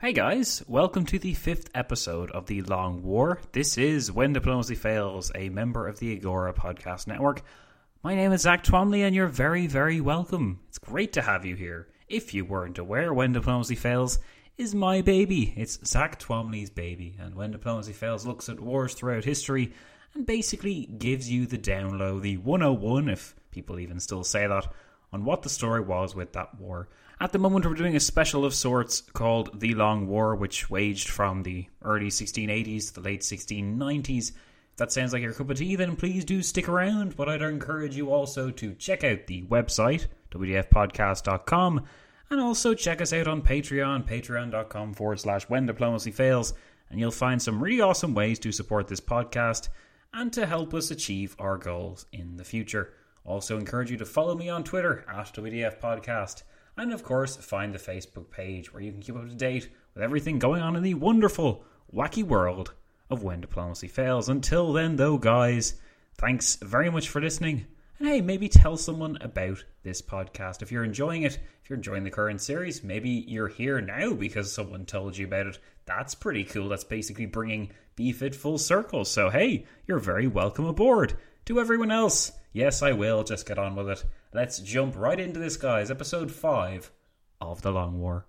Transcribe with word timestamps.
Hey 0.00 0.14
guys, 0.14 0.64
welcome 0.66 1.04
to 1.04 1.18
the 1.18 1.34
fifth 1.34 1.68
episode 1.74 2.30
of 2.30 2.46
The 2.46 2.62
Long 2.62 3.02
War. 3.02 3.38
This 3.52 3.76
is 3.76 4.10
When 4.10 4.32
Diplomacy 4.32 4.74
Fails, 4.74 5.30
a 5.34 5.50
member 5.50 5.86
of 5.86 5.98
the 5.98 6.16
Agora 6.16 6.54
Podcast 6.54 7.06
Network. 7.06 7.42
My 8.02 8.14
name 8.14 8.32
is 8.32 8.40
Zack 8.40 8.64
Twamley, 8.64 9.00
and 9.00 9.14
you're 9.14 9.26
very, 9.26 9.66
very 9.66 10.00
welcome. 10.00 10.60
It's 10.70 10.78
great 10.78 11.12
to 11.12 11.20
have 11.20 11.44
you 11.44 11.54
here. 11.54 11.88
If 12.08 12.32
you 12.32 12.46
weren't 12.46 12.78
aware, 12.78 13.12
When 13.12 13.34
Diplomacy 13.34 13.74
Fails 13.74 14.20
is 14.56 14.74
my 14.74 15.02
baby. 15.02 15.52
It's 15.54 15.78
Zack 15.86 16.18
Twamley's 16.18 16.70
baby, 16.70 17.18
and 17.20 17.34
When 17.34 17.50
Diplomacy 17.50 17.92
Fails 17.92 18.24
looks 18.24 18.48
at 18.48 18.58
wars 18.58 18.94
throughout 18.94 19.24
history 19.26 19.74
and 20.14 20.24
basically 20.24 20.86
gives 20.86 21.30
you 21.30 21.44
the 21.44 21.58
down 21.58 21.98
low, 21.98 22.18
the 22.20 22.38
101, 22.38 23.10
if 23.10 23.34
people 23.50 23.78
even 23.78 24.00
still 24.00 24.24
say 24.24 24.46
that, 24.46 24.66
on 25.12 25.26
what 25.26 25.42
the 25.42 25.50
story 25.50 25.82
was 25.82 26.14
with 26.14 26.32
that 26.32 26.58
war. 26.58 26.88
At 27.22 27.32
the 27.32 27.38
moment, 27.38 27.66
we're 27.66 27.74
doing 27.74 27.96
a 27.96 28.00
special 28.00 28.46
of 28.46 28.54
sorts 28.54 29.02
called 29.12 29.60
The 29.60 29.74
Long 29.74 30.06
War, 30.06 30.34
which 30.34 30.70
waged 30.70 31.10
from 31.10 31.42
the 31.42 31.66
early 31.82 32.06
1680s 32.06 32.86
to 32.86 32.94
the 32.94 33.00
late 33.02 33.20
1690s. 33.20 34.30
If 34.30 34.76
that 34.78 34.90
sounds 34.90 35.12
like 35.12 35.20
your 35.20 35.34
cup 35.34 35.50
of 35.50 35.58
tea, 35.58 35.76
then 35.76 35.96
please 35.96 36.24
do 36.24 36.42
stick 36.42 36.66
around. 36.66 37.18
But 37.18 37.28
I'd 37.28 37.42
encourage 37.42 37.94
you 37.94 38.10
also 38.10 38.50
to 38.52 38.74
check 38.76 39.04
out 39.04 39.26
the 39.26 39.42
website, 39.42 40.06
wdfpodcast.com, 40.30 41.84
and 42.30 42.40
also 42.40 42.72
check 42.72 43.02
us 43.02 43.12
out 43.12 43.28
on 43.28 43.42
Patreon, 43.42 44.08
patreon.com 44.08 44.94
forward 44.94 45.20
slash 45.20 45.42
when 45.42 45.66
diplomacy 45.66 46.12
fails, 46.12 46.54
and 46.88 46.98
you'll 46.98 47.10
find 47.10 47.42
some 47.42 47.62
really 47.62 47.82
awesome 47.82 48.14
ways 48.14 48.38
to 48.38 48.50
support 48.50 48.88
this 48.88 49.00
podcast 49.00 49.68
and 50.14 50.32
to 50.32 50.46
help 50.46 50.72
us 50.72 50.90
achieve 50.90 51.36
our 51.38 51.58
goals 51.58 52.06
in 52.14 52.38
the 52.38 52.44
future. 52.44 52.94
Also, 53.26 53.58
encourage 53.58 53.90
you 53.90 53.98
to 53.98 54.06
follow 54.06 54.34
me 54.34 54.48
on 54.48 54.64
Twitter 54.64 55.04
at 55.06 55.34
WDF 55.34 55.80
Podcast 55.80 56.44
and 56.76 56.92
of 56.92 57.02
course 57.02 57.36
find 57.36 57.74
the 57.74 57.78
Facebook 57.78 58.30
page 58.30 58.72
where 58.72 58.82
you 58.82 58.92
can 58.92 59.02
keep 59.02 59.16
up 59.16 59.28
to 59.28 59.34
date 59.34 59.68
with 59.94 60.02
everything 60.02 60.38
going 60.38 60.62
on 60.62 60.76
in 60.76 60.82
the 60.82 60.94
wonderful, 60.94 61.64
wacky 61.94 62.22
world 62.22 62.74
of 63.10 63.22
When 63.22 63.40
Diplomacy 63.40 63.88
Fails. 63.88 64.28
Until 64.28 64.72
then, 64.72 64.96
though, 64.96 65.18
guys, 65.18 65.74
thanks 66.16 66.56
very 66.56 66.90
much 66.90 67.08
for 67.08 67.20
listening. 67.20 67.66
And 67.98 68.08
hey, 68.08 68.20
maybe 68.20 68.48
tell 68.48 68.76
someone 68.76 69.18
about 69.20 69.64
this 69.82 70.00
podcast. 70.00 70.62
If 70.62 70.72
you're 70.72 70.84
enjoying 70.84 71.24
it, 71.24 71.34
if 71.62 71.68
you're 71.68 71.76
enjoying 71.76 72.04
the 72.04 72.10
current 72.10 72.40
series, 72.40 72.82
maybe 72.82 73.10
you're 73.10 73.48
here 73.48 73.80
now 73.80 74.14
because 74.14 74.52
someone 74.52 74.86
told 74.86 75.18
you 75.18 75.26
about 75.26 75.48
it. 75.48 75.58
That's 75.84 76.14
pretty 76.14 76.44
cool. 76.44 76.68
That's 76.68 76.84
basically 76.84 77.26
bringing 77.26 77.72
BFIT 77.98 78.34
full 78.34 78.58
circle. 78.58 79.04
So, 79.04 79.28
hey, 79.28 79.66
you're 79.86 79.98
very 79.98 80.26
welcome 80.26 80.64
aboard. 80.64 81.18
To 81.46 81.58
everyone 81.58 81.90
else, 81.90 82.32
yes, 82.52 82.82
I 82.82 82.92
will. 82.92 83.24
Just 83.24 83.46
get 83.46 83.58
on 83.58 83.74
with 83.74 83.88
it. 83.88 84.04
Let's 84.32 84.60
jump 84.60 84.96
right 84.96 85.18
into 85.18 85.40
this, 85.40 85.56
guys. 85.56 85.90
Episode 85.90 86.30
5 86.30 86.90
of 87.40 87.62
The 87.62 87.72
Long 87.72 87.98
War. 87.98 88.26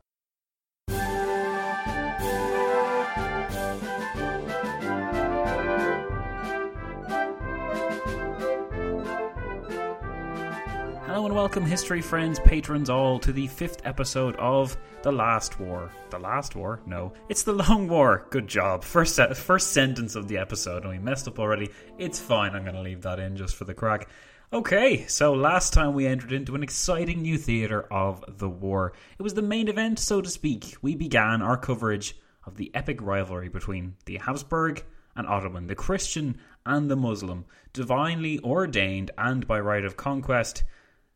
And 11.23 11.35
welcome, 11.35 11.67
history 11.67 12.01
friends, 12.01 12.39
patrons 12.39 12.89
all, 12.89 13.19
to 13.19 13.31
the 13.31 13.45
fifth 13.45 13.83
episode 13.85 14.35
of 14.37 14.75
The 15.03 15.11
Last 15.11 15.59
War. 15.59 15.91
The 16.09 16.17
Last 16.17 16.55
War? 16.55 16.81
No, 16.87 17.13
it's 17.29 17.43
The 17.43 17.53
Long 17.53 17.87
War. 17.87 18.25
Good 18.31 18.47
job. 18.47 18.83
First, 18.83 19.15
se- 19.15 19.35
first 19.35 19.71
sentence 19.71 20.15
of 20.15 20.27
the 20.27 20.39
episode, 20.39 20.81
and 20.81 20.91
we 20.91 20.97
messed 20.97 21.27
up 21.27 21.37
already. 21.37 21.69
It's 21.99 22.19
fine, 22.19 22.55
I'm 22.55 22.63
going 22.63 22.75
to 22.75 22.81
leave 22.81 23.03
that 23.03 23.19
in 23.19 23.37
just 23.37 23.55
for 23.55 23.65
the 23.65 23.73
crack. 23.75 24.09
Okay, 24.51 25.05
so 25.05 25.33
last 25.33 25.73
time 25.73 25.93
we 25.93 26.07
entered 26.07 26.31
into 26.31 26.55
an 26.55 26.63
exciting 26.63 27.21
new 27.21 27.37
theatre 27.37 27.83
of 27.93 28.25
the 28.39 28.49
war. 28.49 28.93
It 29.19 29.21
was 29.21 29.35
the 29.35 29.43
main 29.43 29.67
event, 29.67 29.99
so 29.99 30.21
to 30.21 30.29
speak. 30.29 30.75
We 30.81 30.95
began 30.95 31.43
our 31.43 31.55
coverage 31.55 32.19
of 32.47 32.57
the 32.57 32.71
epic 32.73 32.99
rivalry 32.99 33.47
between 33.47 33.95
the 34.05 34.17
Habsburg 34.17 34.83
and 35.15 35.27
Ottoman, 35.27 35.67
the 35.67 35.75
Christian 35.75 36.39
and 36.65 36.89
the 36.89 36.95
Muslim, 36.95 37.45
divinely 37.73 38.39
ordained 38.39 39.11
and 39.19 39.47
by 39.47 39.59
right 39.59 39.85
of 39.85 39.95
conquest. 39.95 40.63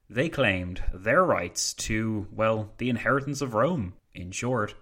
They 0.10 0.30
claimed 0.30 0.84
their 0.94 1.24
rights 1.24 1.74
to, 1.74 2.28
well, 2.32 2.72
the 2.78 2.90
inheritance 2.90 3.42
of 3.42 3.56
Rome, 3.56 3.94
in 4.14 4.32
short. 4.32 4.76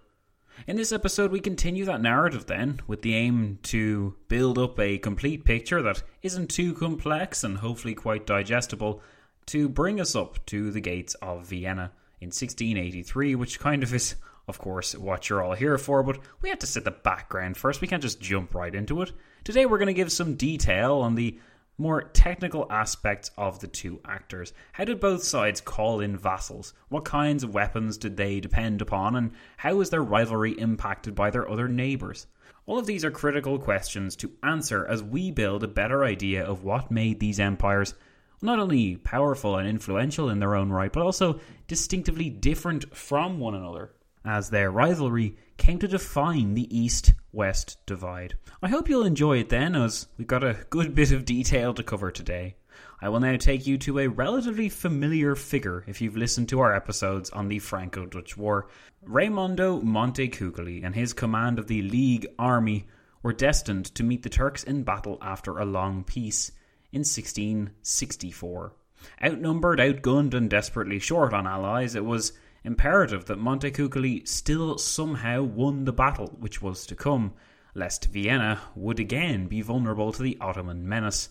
In 0.67 0.75
this 0.75 0.91
episode, 0.91 1.31
we 1.31 1.39
continue 1.39 1.85
that 1.85 2.01
narrative 2.01 2.45
then, 2.45 2.81
with 2.87 3.01
the 3.01 3.15
aim 3.15 3.59
to 3.63 4.15
build 4.27 4.57
up 4.59 4.79
a 4.79 4.97
complete 4.97 5.45
picture 5.45 5.81
that 5.81 6.03
isn't 6.21 6.49
too 6.49 6.73
complex 6.73 7.43
and 7.43 7.57
hopefully 7.57 7.95
quite 7.95 8.25
digestible 8.25 9.01
to 9.47 9.69
bring 9.69 9.99
us 9.99 10.15
up 10.15 10.45
to 10.47 10.71
the 10.71 10.81
gates 10.81 11.15
of 11.15 11.45
Vienna 11.47 11.91
in 12.21 12.27
1683, 12.27 13.35
which 13.35 13.59
kind 13.59 13.81
of 13.81 13.93
is, 13.93 14.15
of 14.47 14.59
course, 14.59 14.95
what 14.95 15.29
you're 15.29 15.41
all 15.41 15.53
here 15.53 15.77
for, 15.77 16.03
but 16.03 16.19
we 16.41 16.49
have 16.49 16.59
to 16.59 16.67
set 16.67 16.83
the 16.83 16.91
background 16.91 17.57
first. 17.57 17.81
We 17.81 17.87
can't 17.87 18.03
just 18.03 18.21
jump 18.21 18.53
right 18.53 18.75
into 18.75 19.01
it. 19.01 19.11
Today, 19.43 19.65
we're 19.65 19.79
going 19.79 19.87
to 19.87 19.93
give 19.93 20.11
some 20.11 20.35
detail 20.35 20.97
on 20.97 21.15
the 21.15 21.39
more 21.77 22.03
technical 22.03 22.67
aspects 22.69 23.31
of 23.37 23.59
the 23.59 23.67
two 23.67 23.99
actors. 24.05 24.53
How 24.73 24.85
did 24.85 24.99
both 24.99 25.23
sides 25.23 25.61
call 25.61 25.99
in 25.99 26.17
vassals? 26.17 26.73
What 26.89 27.05
kinds 27.05 27.43
of 27.43 27.53
weapons 27.53 27.97
did 27.97 28.17
they 28.17 28.39
depend 28.39 28.81
upon? 28.81 29.15
And 29.15 29.31
how 29.57 29.81
is 29.81 29.89
their 29.89 30.03
rivalry 30.03 30.51
impacted 30.51 31.15
by 31.15 31.29
their 31.29 31.49
other 31.49 31.67
neighbours? 31.67 32.27
All 32.65 32.79
of 32.79 32.85
these 32.85 33.03
are 33.03 33.11
critical 33.11 33.59
questions 33.59 34.15
to 34.17 34.31
answer 34.43 34.85
as 34.85 35.03
we 35.03 35.31
build 35.31 35.63
a 35.63 35.67
better 35.67 36.03
idea 36.03 36.45
of 36.45 36.63
what 36.63 36.91
made 36.91 37.19
these 37.19 37.39
empires 37.39 37.93
not 38.41 38.59
only 38.59 38.97
powerful 38.97 39.57
and 39.57 39.67
influential 39.67 40.29
in 40.29 40.39
their 40.39 40.55
own 40.55 40.69
right, 40.69 40.91
but 40.91 41.01
also 41.01 41.39
distinctively 41.67 42.29
different 42.29 42.95
from 42.95 43.39
one 43.39 43.55
another 43.55 43.91
as 44.25 44.49
their 44.49 44.69
rivalry 44.69 45.37
came 45.57 45.79
to 45.79 45.87
define 45.87 46.53
the 46.53 46.75
east 46.75 47.13
west 47.31 47.77
divide. 47.85 48.35
I 48.61 48.69
hope 48.69 48.89
you'll 48.89 49.05
enjoy 49.05 49.39
it 49.39 49.49
then, 49.49 49.75
as 49.75 50.07
we've 50.17 50.27
got 50.27 50.43
a 50.43 50.65
good 50.69 50.95
bit 50.95 51.11
of 51.11 51.25
detail 51.25 51.73
to 51.73 51.83
cover 51.83 52.11
today. 52.11 52.55
I 53.01 53.09
will 53.09 53.19
now 53.19 53.35
take 53.35 53.67
you 53.67 53.77
to 53.79 53.99
a 53.99 54.07
relatively 54.07 54.69
familiar 54.69 55.35
figure 55.35 55.83
if 55.87 56.01
you've 56.01 56.15
listened 56.15 56.49
to 56.49 56.61
our 56.61 56.73
episodes 56.73 57.29
on 57.31 57.49
the 57.49 57.59
Franco 57.59 58.05
Dutch 58.05 58.37
War. 58.37 58.67
Raimondo 59.03 59.81
Montecuccoli 59.81 60.83
and 60.83 60.95
his 60.95 61.11
command 61.13 61.59
of 61.59 61.67
the 61.67 61.81
League 61.81 62.27
army 62.39 62.87
were 63.21 63.33
destined 63.33 63.93
to 63.95 64.03
meet 64.03 64.23
the 64.23 64.29
Turks 64.29 64.63
in 64.63 64.83
battle 64.83 65.17
after 65.21 65.57
a 65.57 65.65
long 65.65 66.03
peace 66.03 66.51
in 66.91 66.99
1664. 66.99 68.73
Outnumbered, 69.21 69.79
outgunned, 69.79 70.33
and 70.33 70.49
desperately 70.49 70.99
short 70.99 71.33
on 71.33 71.45
allies, 71.45 71.95
it 71.95 72.05
was 72.05 72.33
imperative 72.63 73.25
that 73.25 73.37
Montecuccoli 73.37 74.27
still 74.27 74.77
somehow 74.77 75.43
won 75.43 75.83
the 75.83 75.93
battle 75.93 76.35
which 76.39 76.61
was 76.61 76.85
to 76.85 76.95
come, 76.95 77.33
lest 77.75 78.05
Vienna 78.05 78.61
would 78.75 78.99
again 78.99 79.47
be 79.47 79.61
vulnerable 79.61 80.11
to 80.13 80.23
the 80.23 80.37
Ottoman 80.39 80.87
menace. 80.87 81.29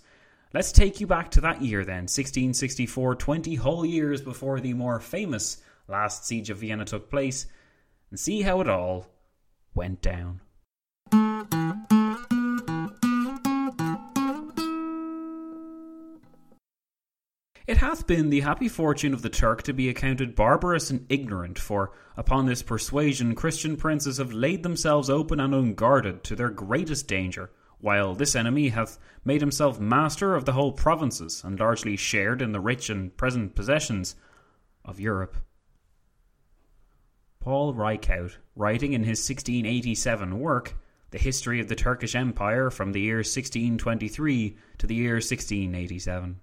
Let's 0.52 0.72
take 0.72 1.00
you 1.00 1.06
back 1.06 1.30
to 1.30 1.40
that 1.40 1.62
year 1.62 1.84
then, 1.84 2.02
1664, 2.02 3.14
20 3.14 3.54
whole 3.54 3.86
years 3.86 4.20
before 4.20 4.60
the 4.60 4.74
more 4.74 5.00
famous 5.00 5.62
last 5.88 6.26
siege 6.26 6.50
of 6.50 6.58
Vienna 6.58 6.84
took 6.84 7.10
place, 7.10 7.46
and 8.10 8.20
see 8.20 8.42
how 8.42 8.60
it 8.60 8.68
all 8.68 9.06
went 9.74 10.02
down. 10.02 10.41
Hath 17.82 18.06
been 18.06 18.30
the 18.30 18.42
happy 18.42 18.68
fortune 18.68 19.12
of 19.12 19.22
the 19.22 19.28
Turk 19.28 19.64
to 19.64 19.72
be 19.72 19.88
accounted 19.88 20.36
barbarous 20.36 20.88
and 20.88 21.04
ignorant, 21.08 21.58
for 21.58 21.90
upon 22.16 22.46
this 22.46 22.62
persuasion 22.62 23.34
Christian 23.34 23.76
princes 23.76 24.18
have 24.18 24.32
laid 24.32 24.62
themselves 24.62 25.10
open 25.10 25.40
and 25.40 25.52
unguarded 25.52 26.22
to 26.22 26.36
their 26.36 26.48
greatest 26.48 27.08
danger, 27.08 27.50
while 27.80 28.14
this 28.14 28.36
enemy 28.36 28.68
hath 28.68 29.00
made 29.24 29.40
himself 29.40 29.80
master 29.80 30.36
of 30.36 30.44
the 30.44 30.52
whole 30.52 30.70
provinces 30.70 31.42
and 31.42 31.58
largely 31.58 31.96
shared 31.96 32.40
in 32.40 32.52
the 32.52 32.60
rich 32.60 32.88
and 32.88 33.16
present 33.16 33.56
possessions 33.56 34.14
of 34.84 35.00
Europe. 35.00 35.36
Paul 37.40 37.74
Rycaut, 37.74 38.36
writing 38.54 38.92
in 38.92 39.02
his 39.02 39.28
1687 39.28 40.38
work, 40.38 40.76
The 41.10 41.18
History 41.18 41.58
of 41.58 41.66
the 41.66 41.74
Turkish 41.74 42.14
Empire 42.14 42.70
from 42.70 42.92
the 42.92 43.00
year 43.00 43.16
1623 43.16 44.56
to 44.78 44.86
the 44.86 44.94
year 44.94 45.14
1687. 45.14 46.41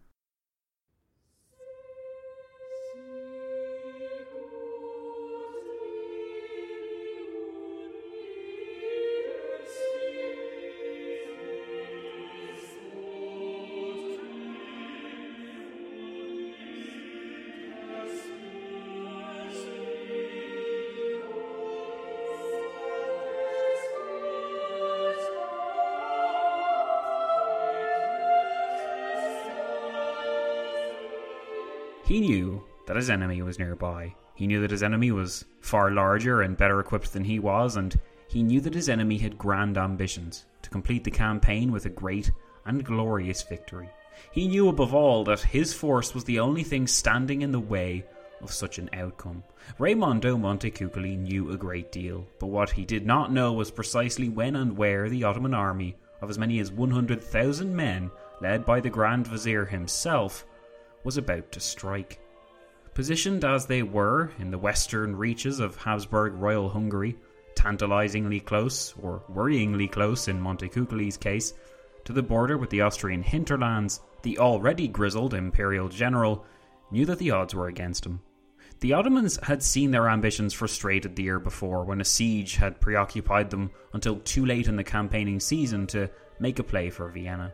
That 32.89 32.95
his 32.95 33.11
enemy 33.11 33.39
was 33.43 33.59
nearby. 33.59 34.11
He 34.33 34.47
knew 34.47 34.61
that 34.61 34.71
his 34.71 34.81
enemy 34.81 35.11
was 35.11 35.45
far 35.61 35.91
larger 35.91 36.41
and 36.41 36.57
better 36.57 36.79
equipped 36.79 37.13
than 37.13 37.23
he 37.23 37.37
was, 37.37 37.75
and 37.75 37.95
he 38.27 38.41
knew 38.41 38.59
that 38.61 38.73
his 38.73 38.89
enemy 38.89 39.19
had 39.19 39.37
grand 39.37 39.77
ambitions 39.77 40.47
to 40.63 40.71
complete 40.71 41.03
the 41.03 41.11
campaign 41.11 41.71
with 41.71 41.85
a 41.85 41.89
great 41.89 42.31
and 42.65 42.83
glorious 42.83 43.43
victory. 43.43 43.91
He 44.31 44.47
knew 44.47 44.69
above 44.69 44.95
all 44.95 45.23
that 45.25 45.41
his 45.41 45.71
force 45.71 46.15
was 46.15 46.23
the 46.23 46.39
only 46.39 46.63
thing 46.63 46.87
standing 46.87 47.43
in 47.43 47.51
the 47.51 47.59
way 47.59 48.05
of 48.41 48.51
such 48.51 48.79
an 48.79 48.89
outcome. 48.93 49.43
Raimondo 49.77 50.35
Montecuccoli 50.35 51.15
knew 51.15 51.51
a 51.51 51.57
great 51.57 51.91
deal, 51.91 52.25
but 52.39 52.47
what 52.47 52.71
he 52.71 52.85
did 52.85 53.05
not 53.05 53.31
know 53.31 53.53
was 53.53 53.69
precisely 53.69 54.29
when 54.29 54.55
and 54.55 54.75
where 54.75 55.09
the 55.09 55.23
Ottoman 55.25 55.53
army 55.53 55.95
of 56.23 56.31
as 56.31 56.39
many 56.39 56.57
as 56.57 56.71
100,000 56.71 57.75
men, 57.75 58.09
led 58.41 58.65
by 58.65 58.79
the 58.79 58.89
Grand 58.89 59.27
Vizier 59.27 59.65
himself, 59.65 60.43
was 61.03 61.17
about 61.17 61.51
to 61.51 61.59
strike. 61.59 62.19
Positioned 62.99 63.45
as 63.45 63.65
they 63.65 63.81
were 63.81 64.29
in 64.39 64.51
the 64.51 64.57
western 64.57 65.15
reaches 65.15 65.61
of 65.61 65.77
Habsburg 65.77 66.33
Royal 66.33 66.67
Hungary, 66.67 67.15
tantalizingly 67.55 68.41
close, 68.41 68.93
or 69.01 69.23
worryingly 69.31 69.89
close 69.89 70.27
in 70.27 70.37
Montecuccoli's 70.37 71.15
case, 71.15 71.53
to 72.03 72.11
the 72.11 72.21
border 72.21 72.57
with 72.57 72.69
the 72.69 72.81
Austrian 72.81 73.23
hinterlands, 73.23 74.01
the 74.23 74.37
already 74.37 74.89
grizzled 74.89 75.33
imperial 75.33 75.87
general 75.87 76.45
knew 76.91 77.05
that 77.05 77.19
the 77.19 77.31
odds 77.31 77.55
were 77.55 77.69
against 77.69 78.05
him. 78.05 78.19
The 78.81 78.91
Ottomans 78.91 79.39
had 79.43 79.63
seen 79.63 79.91
their 79.91 80.09
ambitions 80.09 80.53
frustrated 80.53 81.15
the 81.15 81.23
year 81.23 81.39
before 81.39 81.85
when 81.85 82.01
a 82.01 82.03
siege 82.03 82.57
had 82.57 82.81
preoccupied 82.81 83.49
them 83.49 83.71
until 83.93 84.17
too 84.17 84.45
late 84.45 84.67
in 84.67 84.75
the 84.75 84.83
campaigning 84.83 85.39
season 85.39 85.87
to 85.87 86.09
make 86.41 86.59
a 86.59 86.63
play 86.63 86.89
for 86.89 87.07
Vienna. 87.07 87.53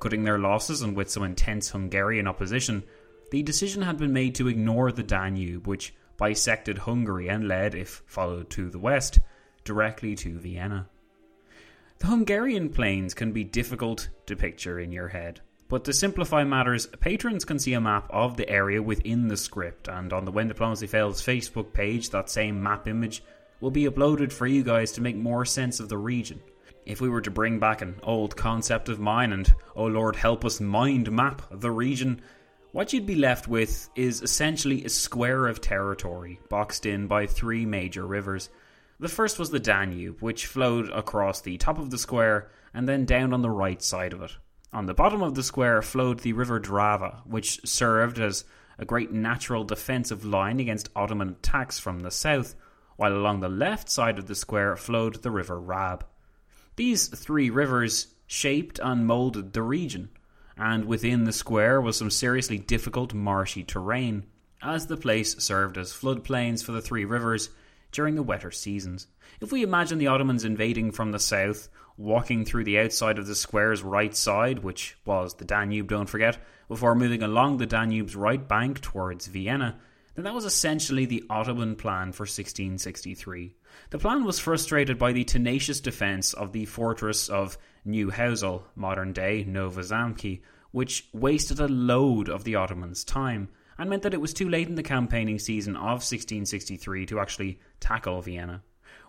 Cutting 0.00 0.24
their 0.24 0.38
losses 0.38 0.80
and 0.80 0.96
with 0.96 1.10
some 1.10 1.22
intense 1.22 1.68
Hungarian 1.68 2.26
opposition, 2.26 2.82
the 3.30 3.42
decision 3.42 3.82
had 3.82 3.98
been 3.98 4.12
made 4.12 4.34
to 4.36 4.48
ignore 4.48 4.92
the 4.92 5.02
Danube, 5.02 5.66
which 5.66 5.94
bisected 6.16 6.78
Hungary 6.78 7.28
and 7.28 7.46
led, 7.46 7.74
if 7.74 8.02
followed 8.06 8.50
to 8.50 8.70
the 8.70 8.78
west, 8.78 9.18
directly 9.64 10.14
to 10.16 10.38
Vienna. 10.38 10.88
The 11.98 12.06
Hungarian 12.06 12.70
plains 12.70 13.14
can 13.14 13.32
be 13.32 13.44
difficult 13.44 14.08
to 14.26 14.36
picture 14.36 14.78
in 14.78 14.92
your 14.92 15.08
head, 15.08 15.40
but 15.68 15.84
to 15.84 15.92
simplify 15.92 16.44
matters, 16.44 16.86
patrons 17.00 17.44
can 17.44 17.58
see 17.58 17.72
a 17.72 17.80
map 17.80 18.06
of 18.10 18.36
the 18.36 18.48
area 18.48 18.82
within 18.82 19.28
the 19.28 19.36
script, 19.36 19.88
and 19.88 20.12
on 20.12 20.24
the 20.24 20.32
When 20.32 20.48
Diplomacy 20.48 20.86
Fails 20.86 21.22
Facebook 21.22 21.72
page, 21.72 22.10
that 22.10 22.30
same 22.30 22.62
map 22.62 22.86
image 22.86 23.22
will 23.60 23.70
be 23.70 23.84
uploaded 23.84 24.32
for 24.32 24.46
you 24.46 24.62
guys 24.62 24.92
to 24.92 25.00
make 25.00 25.16
more 25.16 25.44
sense 25.44 25.80
of 25.80 25.88
the 25.88 25.98
region 25.98 26.40
if 26.86 27.00
we 27.00 27.08
were 27.08 27.20
to 27.20 27.30
bring 27.30 27.58
back 27.58 27.82
an 27.82 27.96
old 28.04 28.36
concept 28.36 28.88
of 28.88 29.00
mine 29.00 29.32
and, 29.32 29.52
oh 29.74 29.86
Lord, 29.86 30.14
help 30.16 30.44
us 30.44 30.60
mind 30.60 31.10
map 31.10 31.42
the 31.50 31.70
region, 31.70 32.22
what 32.76 32.92
you'd 32.92 33.06
be 33.06 33.14
left 33.14 33.48
with 33.48 33.88
is 33.96 34.20
essentially 34.20 34.84
a 34.84 34.88
square 34.90 35.46
of 35.46 35.62
territory 35.62 36.38
boxed 36.50 36.84
in 36.84 37.06
by 37.06 37.26
three 37.26 37.64
major 37.64 38.06
rivers. 38.06 38.50
The 39.00 39.08
first 39.08 39.38
was 39.38 39.48
the 39.48 39.58
Danube, 39.58 40.20
which 40.20 40.44
flowed 40.44 40.90
across 40.90 41.40
the 41.40 41.56
top 41.56 41.78
of 41.78 41.88
the 41.88 41.96
square 41.96 42.50
and 42.74 42.86
then 42.86 43.06
down 43.06 43.32
on 43.32 43.40
the 43.40 43.48
right 43.48 43.82
side 43.82 44.12
of 44.12 44.20
it. 44.20 44.32
On 44.74 44.84
the 44.84 44.92
bottom 44.92 45.22
of 45.22 45.34
the 45.34 45.42
square 45.42 45.80
flowed 45.80 46.20
the 46.20 46.34
river 46.34 46.60
Drava, 46.60 47.26
which 47.26 47.66
served 47.66 48.18
as 48.18 48.44
a 48.76 48.84
great 48.84 49.10
natural 49.10 49.64
defensive 49.64 50.22
line 50.22 50.60
against 50.60 50.90
Ottoman 50.94 51.30
attacks 51.30 51.78
from 51.78 52.00
the 52.00 52.10
south, 52.10 52.56
while 52.96 53.14
along 53.14 53.40
the 53.40 53.48
left 53.48 53.88
side 53.88 54.18
of 54.18 54.26
the 54.26 54.34
square 54.34 54.76
flowed 54.76 55.22
the 55.22 55.30
river 55.30 55.58
Rab. 55.58 56.04
These 56.76 57.08
three 57.08 57.48
rivers 57.48 58.08
shaped 58.26 58.78
and 58.82 59.06
moulded 59.06 59.54
the 59.54 59.62
region, 59.62 60.10
and 60.56 60.84
within 60.84 61.24
the 61.24 61.32
square 61.32 61.80
was 61.80 61.96
some 61.96 62.10
seriously 62.10 62.58
difficult 62.58 63.12
marshy 63.12 63.62
terrain, 63.62 64.24
as 64.62 64.86
the 64.86 64.96
place 64.96 65.36
served 65.38 65.76
as 65.76 65.92
floodplains 65.92 66.64
for 66.64 66.72
the 66.72 66.80
three 66.80 67.04
rivers 67.04 67.50
during 67.92 68.14
the 68.14 68.22
wetter 68.22 68.50
seasons. 68.50 69.06
If 69.40 69.52
we 69.52 69.62
imagine 69.62 69.98
the 69.98 70.08
Ottomans 70.08 70.44
invading 70.44 70.92
from 70.92 71.12
the 71.12 71.18
south, 71.18 71.68
walking 71.96 72.44
through 72.44 72.64
the 72.64 72.78
outside 72.78 73.18
of 73.18 73.26
the 73.26 73.34
square's 73.34 73.82
right 73.82 74.14
side, 74.14 74.60
which 74.60 74.96
was 75.04 75.34
the 75.34 75.44
Danube, 75.44 75.88
don't 75.88 76.08
forget, 76.08 76.38
before 76.68 76.94
moving 76.94 77.22
along 77.22 77.56
the 77.56 77.66
Danube's 77.66 78.16
right 78.16 78.46
bank 78.46 78.80
towards 78.80 79.26
Vienna, 79.26 79.78
then 80.16 80.24
that 80.24 80.34
was 80.34 80.46
essentially 80.46 81.04
the 81.04 81.24
Ottoman 81.28 81.76
plan 81.76 82.10
for 82.12 82.22
1663. 82.22 83.54
The 83.90 83.98
plan 83.98 84.24
was 84.24 84.38
frustrated 84.38 84.98
by 84.98 85.12
the 85.12 85.24
tenacious 85.24 85.78
defence 85.80 86.32
of 86.32 86.52
the 86.52 86.64
fortress 86.64 87.28
of 87.28 87.58
Neuhäusel, 87.86 88.62
modern 88.74 89.12
day 89.12 89.44
Novozamki, 89.44 90.40
which 90.72 91.08
wasted 91.12 91.60
a 91.60 91.68
load 91.68 92.28
of 92.28 92.44
the 92.44 92.54
Ottomans' 92.54 93.04
time 93.04 93.48
and 93.78 93.90
meant 93.90 94.02
that 94.02 94.14
it 94.14 94.20
was 94.20 94.32
too 94.32 94.48
late 94.48 94.68
in 94.68 94.74
the 94.74 94.82
campaigning 94.82 95.38
season 95.38 95.76
of 95.76 96.02
1663 96.02 97.06
to 97.06 97.20
actually 97.20 97.60
tackle 97.78 98.22
Vienna. 98.22 98.62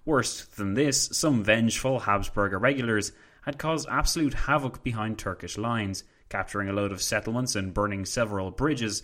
Worse 0.03 0.45
than 0.45 0.73
this, 0.73 1.09
some 1.13 1.43
vengeful 1.43 1.99
Habsburg 1.99 2.53
irregulars 2.53 3.13
had 3.43 3.57
caused 3.57 3.87
absolute 3.89 4.33
havoc 4.33 4.83
behind 4.83 5.17
Turkish 5.17 5.57
lines, 5.57 6.03
capturing 6.27 6.67
a 6.67 6.73
load 6.73 6.91
of 6.91 7.01
settlements 7.01 7.55
and 7.55 7.73
burning 7.73 8.03
several 8.03 8.51
bridges 8.51 9.03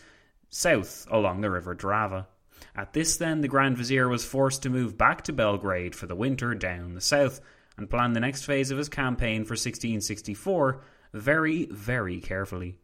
south 0.54 1.08
along 1.10 1.42
the 1.42 1.50
river 1.50 1.76
Drava. 1.76 2.28
At 2.76 2.94
this, 2.94 3.18
then, 3.18 3.42
the 3.42 3.48
Grand 3.48 3.78
Vizier 3.78 4.08
was 4.08 4.26
forced 4.26 4.64
to 4.64 4.70
move 4.70 4.98
back 4.98 5.24
to 5.24 5.34
Belgrade 5.34 5.96
for 5.96 6.06
the 6.06 6.16
winter 6.16 6.54
down 6.54 6.94
the 6.94 7.02
south 7.02 7.42
and 7.78 7.90
plan 7.90 8.14
the 8.14 8.20
next 8.20 8.44
phase 8.44 8.72
of 8.72 8.78
his 8.78 8.90
campaign 8.90 9.44
for 9.44 9.54
1664 9.54 10.82
very, 11.14 11.66
very 11.66 12.20
carefully. 12.20 12.78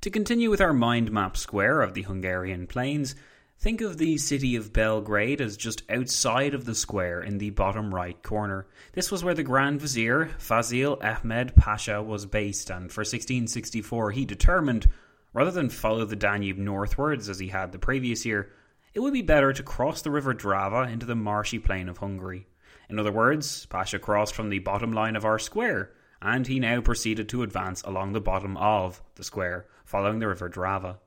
To 0.00 0.10
continue 0.10 0.50
with 0.50 0.60
our 0.60 0.74
mind 0.74 1.10
map 1.10 1.36
square 1.36 1.80
of 1.80 1.94
the 1.94 2.02
Hungarian 2.02 2.66
plains, 2.66 3.14
think 3.58 3.80
of 3.80 3.98
the 3.98 4.18
city 4.18 4.56
of 4.56 4.72
Belgrade 4.72 5.40
as 5.40 5.56
just 5.56 5.82
outside 5.90 6.54
of 6.54 6.64
the 6.64 6.74
square 6.74 7.22
in 7.22 7.38
the 7.38 7.50
bottom 7.50 7.94
right 7.94 8.22
corner. 8.22 8.66
This 8.92 9.10
was 9.10 9.24
where 9.24 9.34
the 9.34 9.42
Grand 9.42 9.80
Vizier, 9.80 10.30
Fazil 10.38 10.98
Ahmed 11.02 11.56
Pasha, 11.56 12.02
was 12.02 12.26
based, 12.26 12.70
and 12.70 12.92
for 12.92 13.00
1664 13.00 14.10
he 14.10 14.24
determined 14.24 14.88
Rather 15.34 15.50
than 15.50 15.68
follow 15.68 16.04
the 16.04 16.14
Danube 16.14 16.58
northwards 16.58 17.28
as 17.28 17.40
he 17.40 17.48
had 17.48 17.72
the 17.72 17.78
previous 17.78 18.24
year, 18.24 18.52
it 18.94 19.00
would 19.00 19.12
be 19.12 19.20
better 19.20 19.52
to 19.52 19.62
cross 19.64 20.00
the 20.00 20.10
river 20.12 20.32
Drava 20.32 20.90
into 20.90 21.06
the 21.06 21.16
marshy 21.16 21.58
plain 21.58 21.88
of 21.88 21.98
Hungary. 21.98 22.46
In 22.88 23.00
other 23.00 23.10
words, 23.10 23.66
Pasha 23.66 23.98
crossed 23.98 24.32
from 24.32 24.48
the 24.48 24.60
bottom 24.60 24.92
line 24.92 25.16
of 25.16 25.24
our 25.24 25.40
square, 25.40 25.90
and 26.22 26.46
he 26.46 26.60
now 26.60 26.80
proceeded 26.80 27.28
to 27.30 27.42
advance 27.42 27.82
along 27.82 28.12
the 28.12 28.20
bottom 28.20 28.56
of 28.56 29.02
the 29.16 29.24
square, 29.24 29.66
following 29.84 30.20
the 30.20 30.28
river 30.28 30.48
Drava. 30.48 30.98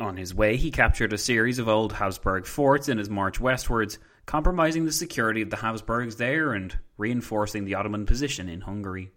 On 0.00 0.16
his 0.16 0.32
way, 0.32 0.56
he 0.56 0.70
captured 0.70 1.12
a 1.12 1.18
series 1.18 1.58
of 1.58 1.68
old 1.68 1.94
Habsburg 1.94 2.46
forts 2.46 2.88
in 2.88 2.98
his 2.98 3.10
march 3.10 3.40
westwards, 3.40 3.98
compromising 4.26 4.84
the 4.84 4.92
security 4.92 5.42
of 5.42 5.50
the 5.50 5.56
Habsburgs 5.56 6.16
there 6.16 6.52
and 6.52 6.78
reinforcing 6.96 7.64
the 7.64 7.74
Ottoman 7.74 8.06
position 8.06 8.48
in 8.48 8.60
Hungary. 8.60 9.10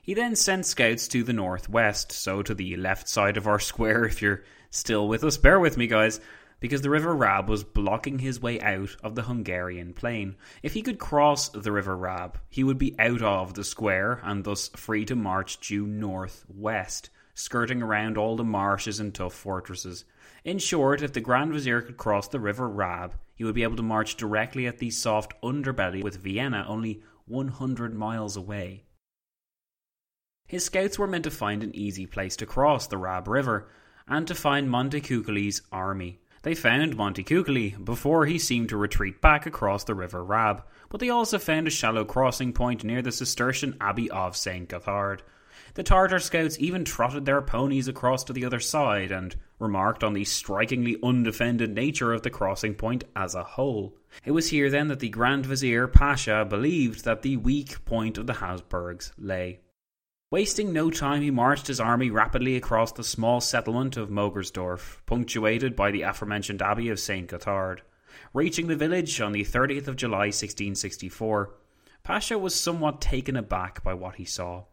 He 0.00 0.14
then 0.14 0.36
sent 0.36 0.64
scouts 0.66 1.08
to 1.08 1.24
the 1.24 1.32
northwest, 1.32 2.12
so 2.12 2.40
to 2.42 2.54
the 2.54 2.76
left 2.76 3.08
side 3.08 3.36
of 3.36 3.48
our 3.48 3.58
square, 3.60 4.04
if 4.04 4.22
you're 4.22 4.44
still 4.70 5.08
with 5.08 5.24
us. 5.24 5.38
Bear 5.38 5.58
with 5.58 5.76
me, 5.76 5.88
guys. 5.88 6.20
because 6.60 6.82
the 6.82 6.90
River 6.90 7.12
Rab 7.16 7.48
was 7.48 7.64
blocking 7.64 8.20
his 8.20 8.40
way 8.40 8.60
out 8.60 8.94
of 9.02 9.16
the 9.16 9.22
Hungarian 9.22 9.92
plain. 9.92 10.36
If 10.62 10.74
he 10.74 10.82
could 10.82 11.00
cross 11.00 11.48
the 11.48 11.72
River 11.72 11.96
Rab, 11.96 12.38
he 12.48 12.62
would 12.62 12.78
be 12.78 12.94
out 13.00 13.22
of 13.22 13.54
the 13.54 13.64
square 13.64 14.20
and 14.22 14.44
thus 14.44 14.68
free 14.68 15.04
to 15.06 15.16
march 15.16 15.58
due 15.58 15.84
northwest, 15.84 17.10
skirting 17.34 17.82
around 17.82 18.16
all 18.16 18.36
the 18.36 18.44
marshes 18.44 19.00
and 19.00 19.12
tough 19.12 19.34
fortresses. 19.34 20.04
In 20.44 20.58
short, 20.58 21.02
if 21.02 21.12
the 21.12 21.20
Grand 21.20 21.52
Vizier 21.52 21.82
could 21.82 21.96
cross 21.96 22.28
the 22.28 22.40
River 22.40 22.68
Rab, 22.68 23.14
he 23.34 23.44
would 23.44 23.54
be 23.54 23.62
able 23.62 23.76
to 23.76 23.82
march 23.82 24.16
directly 24.16 24.66
at 24.66 24.78
the 24.78 24.90
soft 24.90 25.40
underbelly 25.42 26.02
with 26.02 26.16
Vienna 26.16 26.64
only 26.68 27.02
100 27.26 27.94
miles 27.94 28.36
away. 28.36 28.84
His 30.46 30.64
scouts 30.64 30.98
were 30.98 31.06
meant 31.06 31.24
to 31.24 31.30
find 31.30 31.62
an 31.62 31.74
easy 31.74 32.06
place 32.06 32.36
to 32.36 32.46
cross 32.46 32.86
the 32.86 32.98
Rab 32.98 33.28
River 33.28 33.68
and 34.08 34.26
to 34.26 34.34
find 34.34 34.68
Montecuccoli's 34.68 35.62
army. 35.70 36.20
They 36.42 36.56
found 36.56 36.96
Montecuccoli 36.96 37.82
before 37.84 38.26
he 38.26 38.38
seemed 38.38 38.68
to 38.70 38.76
retreat 38.76 39.20
back 39.20 39.46
across 39.46 39.84
the 39.84 39.94
River 39.94 40.24
Rab, 40.24 40.64
but 40.88 40.98
they 40.98 41.08
also 41.08 41.38
found 41.38 41.68
a 41.68 41.70
shallow 41.70 42.04
crossing 42.04 42.52
point 42.52 42.82
near 42.82 43.00
the 43.00 43.12
Cistercian 43.12 43.76
Abbey 43.80 44.10
of 44.10 44.36
St. 44.36 44.68
Gothard. 44.68 45.22
The 45.74 45.82
Tartar 45.82 46.18
scouts 46.18 46.58
even 46.58 46.84
trotted 46.84 47.24
their 47.24 47.40
ponies 47.40 47.88
across 47.88 48.24
to 48.24 48.34
the 48.34 48.44
other 48.44 48.60
side 48.60 49.10
and 49.10 49.34
remarked 49.58 50.04
on 50.04 50.12
the 50.12 50.24
strikingly 50.24 50.98
undefended 51.02 51.74
nature 51.74 52.12
of 52.12 52.22
the 52.22 52.30
crossing 52.30 52.74
point 52.74 53.04
as 53.16 53.34
a 53.34 53.42
whole. 53.42 53.96
It 54.24 54.32
was 54.32 54.50
here 54.50 54.68
then 54.68 54.88
that 54.88 55.00
the 55.00 55.08
Grand 55.08 55.46
Vizier 55.46 55.88
Pasha 55.88 56.44
believed 56.44 57.04
that 57.04 57.22
the 57.22 57.38
weak 57.38 57.84
point 57.86 58.18
of 58.18 58.26
the 58.26 58.34
Habsburgs 58.34 59.12
lay. 59.16 59.60
Wasting 60.30 60.74
no 60.74 60.90
time, 60.90 61.22
he 61.22 61.30
marched 61.30 61.68
his 61.68 61.80
army 61.80 62.10
rapidly 62.10 62.56
across 62.56 62.92
the 62.92 63.04
small 63.04 63.40
settlement 63.40 63.96
of 63.96 64.10
Mogersdorf, 64.10 64.98
punctuated 65.06 65.74
by 65.74 65.90
the 65.90 66.02
aforementioned 66.02 66.60
Abbey 66.60 66.90
of 66.90 67.00
St. 67.00 67.28
Gothard. 67.28 67.80
Reaching 68.34 68.66
the 68.66 68.76
village 68.76 69.20
on 69.22 69.32
the 69.32 69.44
30th 69.44 69.88
of 69.88 69.96
July 69.96 70.26
1664, 70.28 71.54
Pasha 72.02 72.38
was 72.38 72.54
somewhat 72.54 73.00
taken 73.00 73.36
aback 73.36 73.82
by 73.82 73.94
what 73.94 74.16
he 74.16 74.24
saw. 74.24 74.64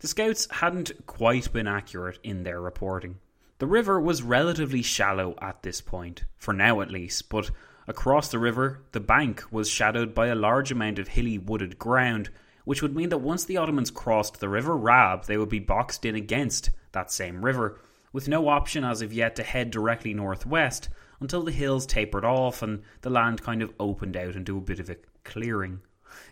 The 0.00 0.08
scouts 0.08 0.48
hadn't 0.50 1.06
quite 1.06 1.52
been 1.52 1.66
accurate 1.66 2.18
in 2.22 2.42
their 2.42 2.60
reporting. 2.60 3.18
The 3.58 3.66
river 3.66 4.00
was 4.00 4.22
relatively 4.22 4.82
shallow 4.82 5.34
at 5.40 5.62
this 5.62 5.80
point, 5.80 6.24
for 6.36 6.52
now 6.52 6.80
at 6.80 6.90
least, 6.90 7.28
but 7.28 7.50
across 7.86 8.30
the 8.30 8.38
river, 8.38 8.82
the 8.92 9.00
bank 9.00 9.44
was 9.50 9.68
shadowed 9.68 10.14
by 10.14 10.26
a 10.28 10.34
large 10.34 10.72
amount 10.72 10.98
of 10.98 11.08
hilly 11.08 11.38
wooded 11.38 11.78
ground 11.78 12.30
which 12.64 12.82
would 12.82 12.96
mean 12.96 13.10
that 13.10 13.18
once 13.18 13.44
the 13.44 13.56
Ottomans 13.56 13.90
crossed 13.90 14.40
the 14.40 14.48
River 14.48 14.76
Rab, 14.76 15.24
they 15.24 15.36
would 15.36 15.48
be 15.48 15.58
boxed 15.58 16.04
in 16.04 16.14
against 16.14 16.70
that 16.92 17.10
same 17.10 17.44
river, 17.44 17.78
with 18.12 18.28
no 18.28 18.48
option 18.48 18.84
as 18.84 19.02
of 19.02 19.12
yet 19.12 19.36
to 19.36 19.42
head 19.42 19.70
directly 19.70 20.14
northwest 20.14 20.88
until 21.20 21.42
the 21.42 21.52
hills 21.52 21.86
tapered 21.86 22.24
off 22.24 22.62
and 22.62 22.82
the 23.02 23.10
land 23.10 23.42
kind 23.42 23.62
of 23.62 23.72
opened 23.78 24.16
out 24.16 24.34
into 24.34 24.56
a 24.56 24.62
bit 24.62 24.80
of 24.80 24.88
a 24.88 24.96
clearing. 25.24 25.80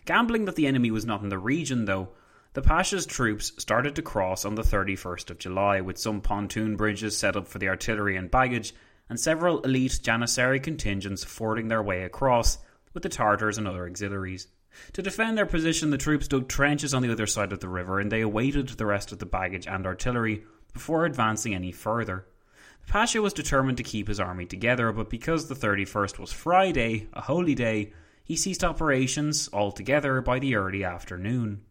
Gambling 0.05 0.45
that 0.45 0.55
the 0.55 0.67
enemy 0.67 0.91
was 0.91 1.05
not 1.05 1.21
in 1.21 1.29
the 1.29 1.37
region, 1.37 1.85
though, 1.85 2.09
the 2.53 2.61
Pasha's 2.61 3.07
troops 3.07 3.51
started 3.57 3.95
to 3.95 4.01
cross 4.03 4.45
on 4.45 4.55
the 4.55 4.61
31st 4.61 5.31
of 5.31 5.39
July, 5.39 5.81
with 5.81 5.97
some 5.97 6.21
pontoon 6.21 6.75
bridges 6.75 7.17
set 7.17 7.35
up 7.35 7.47
for 7.47 7.57
the 7.57 7.67
artillery 7.67 8.15
and 8.15 8.29
baggage, 8.29 8.75
and 9.09 9.19
several 9.19 9.61
elite 9.61 9.99
Janissary 10.03 10.59
contingents 10.61 11.23
fording 11.23 11.67
their 11.67 11.81
way 11.81 12.03
across, 12.03 12.59
with 12.93 13.01
the 13.01 13.09
Tartars 13.09 13.57
and 13.57 13.67
other 13.67 13.87
auxiliaries. 13.87 14.47
To 14.93 15.01
defend 15.01 15.37
their 15.37 15.45
position, 15.45 15.89
the 15.89 15.97
troops 15.97 16.27
dug 16.27 16.47
trenches 16.47 16.93
on 16.93 17.01
the 17.01 17.11
other 17.11 17.27
side 17.27 17.51
of 17.53 17.59
the 17.59 17.69
river 17.69 17.99
and 17.99 18.11
they 18.11 18.21
awaited 18.21 18.69
the 18.69 18.85
rest 18.85 19.11
of 19.11 19.19
the 19.19 19.25
baggage 19.25 19.67
and 19.67 19.85
artillery 19.85 20.43
before 20.73 21.05
advancing 21.05 21.53
any 21.53 21.71
further. 21.71 22.25
The 22.85 22.91
Pasha 22.91 23.21
was 23.21 23.33
determined 23.33 23.77
to 23.77 23.83
keep 23.83 24.07
his 24.07 24.19
army 24.19 24.45
together, 24.45 24.91
but 24.91 25.09
because 25.09 25.47
the 25.47 25.55
31st 25.55 26.19
was 26.19 26.31
Friday, 26.31 27.07
a 27.13 27.21
holy 27.21 27.55
day, 27.55 27.93
he 28.23 28.35
ceased 28.35 28.63
operations 28.63 29.49
altogether 29.53 30.21
by 30.21 30.39
the 30.39 30.55
early 30.55 30.83
afternoon. 30.83 31.61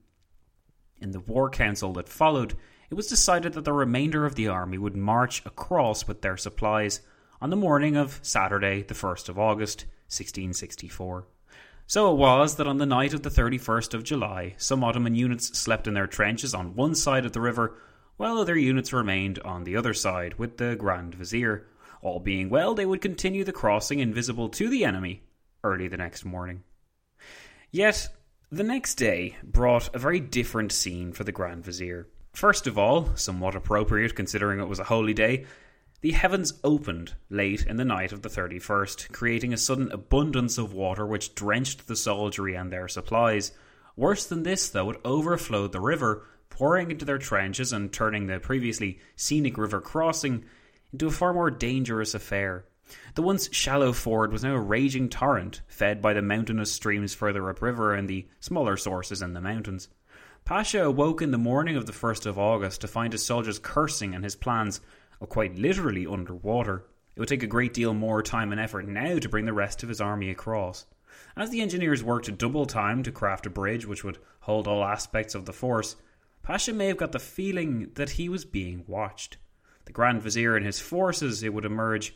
In 1.02 1.10
the 1.10 1.18
war 1.18 1.50
council 1.50 1.92
that 1.94 2.08
followed, 2.08 2.54
it 2.88 2.94
was 2.94 3.08
decided 3.08 3.54
that 3.54 3.64
the 3.64 3.72
remainder 3.72 4.24
of 4.24 4.36
the 4.36 4.46
army 4.46 4.78
would 4.78 4.94
march 4.94 5.44
across 5.44 6.06
with 6.06 6.22
their 6.22 6.36
supplies 6.36 7.00
on 7.40 7.50
the 7.50 7.56
morning 7.56 7.96
of 7.96 8.20
Saturday, 8.22 8.82
the 8.82 8.94
1st 8.94 9.28
of 9.28 9.36
August, 9.36 9.80
1664. 10.06 11.26
So 11.88 12.12
it 12.12 12.16
was 12.16 12.54
that 12.54 12.68
on 12.68 12.78
the 12.78 12.86
night 12.86 13.14
of 13.14 13.24
the 13.24 13.30
31st 13.30 13.94
of 13.94 14.04
July, 14.04 14.54
some 14.58 14.84
Ottoman 14.84 15.16
units 15.16 15.58
slept 15.58 15.88
in 15.88 15.94
their 15.94 16.06
trenches 16.06 16.54
on 16.54 16.76
one 16.76 16.94
side 16.94 17.26
of 17.26 17.32
the 17.32 17.40
river, 17.40 17.74
while 18.16 18.38
other 18.38 18.56
units 18.56 18.92
remained 18.92 19.40
on 19.40 19.64
the 19.64 19.76
other 19.76 19.94
side 19.94 20.34
with 20.38 20.58
the 20.58 20.76
Grand 20.76 21.16
Vizier. 21.16 21.66
All 22.00 22.20
being 22.20 22.48
well, 22.48 22.74
they 22.74 22.86
would 22.86 23.00
continue 23.00 23.42
the 23.42 23.50
crossing 23.50 23.98
invisible 23.98 24.48
to 24.50 24.68
the 24.68 24.84
enemy 24.84 25.24
early 25.64 25.88
the 25.88 25.96
next 25.96 26.24
morning. 26.24 26.62
Yet, 27.72 28.08
the 28.52 28.62
next 28.62 28.96
day 28.96 29.34
brought 29.42 29.88
a 29.94 29.98
very 29.98 30.20
different 30.20 30.70
scene 30.70 31.10
for 31.10 31.24
the 31.24 31.32
Grand 31.32 31.64
Vizier. 31.64 32.06
First 32.34 32.66
of 32.66 32.76
all, 32.76 33.16
somewhat 33.16 33.56
appropriate 33.56 34.14
considering 34.14 34.60
it 34.60 34.68
was 34.68 34.78
a 34.78 34.84
holy 34.84 35.14
day, 35.14 35.46
the 36.02 36.12
heavens 36.12 36.52
opened 36.62 37.14
late 37.30 37.64
in 37.64 37.78
the 37.78 37.84
night 37.84 38.12
of 38.12 38.20
the 38.20 38.28
31st, 38.28 39.10
creating 39.10 39.54
a 39.54 39.56
sudden 39.56 39.90
abundance 39.90 40.58
of 40.58 40.74
water 40.74 41.06
which 41.06 41.34
drenched 41.34 41.86
the 41.86 41.96
soldiery 41.96 42.54
and 42.54 42.70
their 42.70 42.88
supplies. 42.88 43.52
Worse 43.96 44.26
than 44.26 44.42
this, 44.42 44.68
though, 44.68 44.90
it 44.90 45.00
overflowed 45.02 45.72
the 45.72 45.80
river, 45.80 46.26
pouring 46.50 46.90
into 46.90 47.06
their 47.06 47.18
trenches 47.18 47.72
and 47.72 47.90
turning 47.90 48.26
the 48.26 48.38
previously 48.38 48.98
scenic 49.16 49.56
river 49.56 49.80
crossing 49.80 50.44
into 50.92 51.06
a 51.06 51.10
far 51.10 51.32
more 51.32 51.50
dangerous 51.50 52.14
affair. 52.14 52.66
The 53.14 53.22
once 53.22 53.48
shallow 53.52 53.92
ford 53.92 54.32
was 54.32 54.42
now 54.42 54.54
a 54.54 54.60
raging 54.60 55.08
torrent, 55.08 55.62
fed 55.66 56.02
by 56.02 56.12
the 56.12 56.22
mountainous 56.22 56.72
streams 56.72 57.14
further 57.14 57.48
upriver 57.48 57.94
and 57.94 58.08
the 58.08 58.26
smaller 58.40 58.76
sources 58.76 59.22
in 59.22 59.32
the 59.32 59.40
mountains. 59.40 59.88
Pasha 60.44 60.84
awoke 60.84 61.22
in 61.22 61.30
the 61.30 61.38
morning 61.38 61.76
of 61.76 61.86
the 61.86 61.92
1st 61.92 62.26
of 62.26 62.38
August 62.38 62.80
to 62.80 62.88
find 62.88 63.12
his 63.12 63.24
soldiers 63.24 63.58
cursing 63.58 64.14
and 64.14 64.24
his 64.24 64.34
plans 64.34 64.80
or 65.20 65.26
quite 65.26 65.56
literally 65.56 66.06
underwater. 66.06 66.84
It 67.14 67.20
would 67.20 67.28
take 67.28 67.44
a 67.44 67.46
great 67.46 67.72
deal 67.72 67.94
more 67.94 68.22
time 68.22 68.50
and 68.50 68.60
effort 68.60 68.88
now 68.88 69.18
to 69.18 69.28
bring 69.28 69.44
the 69.44 69.52
rest 69.52 69.82
of 69.82 69.88
his 69.88 70.00
army 70.00 70.30
across. 70.30 70.86
As 71.36 71.50
the 71.50 71.60
engineers 71.60 72.02
worked 72.02 72.36
double 72.38 72.66
time 72.66 73.02
to 73.04 73.12
craft 73.12 73.46
a 73.46 73.50
bridge 73.50 73.86
which 73.86 74.02
would 74.02 74.18
hold 74.40 74.66
all 74.66 74.84
aspects 74.84 75.34
of 75.34 75.44
the 75.44 75.52
force, 75.52 75.96
Pasha 76.42 76.72
may 76.72 76.88
have 76.88 76.96
got 76.96 77.12
the 77.12 77.20
feeling 77.20 77.90
that 77.94 78.10
he 78.10 78.28
was 78.28 78.44
being 78.44 78.84
watched. 78.88 79.36
The 79.84 79.92
Grand 79.92 80.22
Vizier 80.22 80.56
and 80.56 80.66
his 80.66 80.80
forces, 80.80 81.42
it 81.42 81.54
would 81.54 81.64
emerge, 81.64 82.14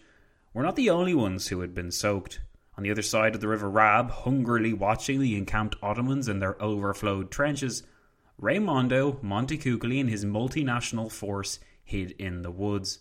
were 0.57 0.63
not 0.63 0.75
the 0.75 0.89
only 0.89 1.13
ones 1.13 1.49
who 1.49 1.61
had 1.61 1.75
been 1.75 1.91
soaked. 1.91 2.41
On 2.79 2.83
the 2.83 2.91
other 2.91 3.03
side 3.03 3.35
of 3.35 3.43
the 3.43 3.49
River 3.49 3.69
Rab, 3.69 4.11
hungrily 4.11 4.73
watching 4.73 5.21
the 5.21 5.37
encamped 5.37 5.77
Ottomans 5.83 6.29
in 6.29 6.39
their 6.39 6.61
overflowed 6.63 7.31
trenches, 7.31 7.83
Raimondo 8.39 9.21
Montecuccoli 9.23 10.01
and 10.01 10.09
his 10.09 10.25
multinational 10.25 11.13
force 11.13 11.59
hid 11.85 12.13
in 12.13 12.41
the 12.41 12.51
woods. 12.51 13.01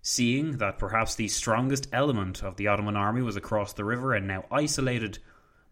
Seeing 0.00 0.56
that 0.56 0.78
perhaps 0.78 1.14
the 1.14 1.28
strongest 1.28 1.86
element 1.92 2.42
of 2.42 2.56
the 2.56 2.68
Ottoman 2.68 2.96
army 2.96 3.20
was 3.20 3.36
across 3.36 3.74
the 3.74 3.84
river 3.84 4.14
and 4.14 4.26
now 4.26 4.46
isolated, 4.50 5.18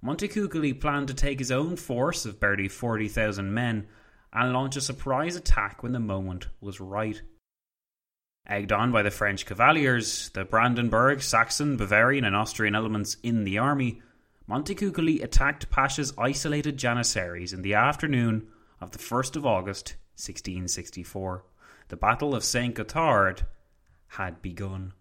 Montecuccoli 0.04 0.78
planned 0.78 1.08
to 1.08 1.14
take 1.14 1.38
his 1.38 1.50
own 1.50 1.76
force 1.76 2.26
of 2.26 2.38
barely 2.38 2.68
40,000 2.68 3.54
men 3.54 3.86
and 4.30 4.52
launch 4.52 4.76
a 4.76 4.82
surprise 4.82 5.36
attack 5.36 5.82
when 5.82 5.92
the 5.92 6.00
moment 6.00 6.48
was 6.60 6.80
right. 6.80 7.22
Egged 8.48 8.72
on 8.72 8.92
by 8.92 9.02
the 9.02 9.10
French 9.10 9.44
cavaliers, 9.44 10.30
the 10.30 10.44
Brandenburg, 10.44 11.20
Saxon, 11.20 11.76
Bavarian, 11.76 12.24
and 12.24 12.34
Austrian 12.34 12.74
elements 12.74 13.16
in 13.22 13.44
the 13.44 13.58
army, 13.58 14.00
Montecuccoli 14.48 15.22
attacked 15.22 15.70
Pasha's 15.70 16.14
isolated 16.16 16.78
Janissaries 16.78 17.52
in 17.52 17.62
the 17.62 17.74
afternoon 17.74 18.48
of 18.80 18.92
the 18.92 18.98
1st 18.98 19.36
of 19.36 19.44
August, 19.44 19.96
1664 20.16 21.44
the 21.88 21.96
Battle 21.96 22.34
of 22.34 22.44
St. 22.44 22.74
Gothard 22.74 23.42
had 24.08 24.42
begun. 24.42 24.92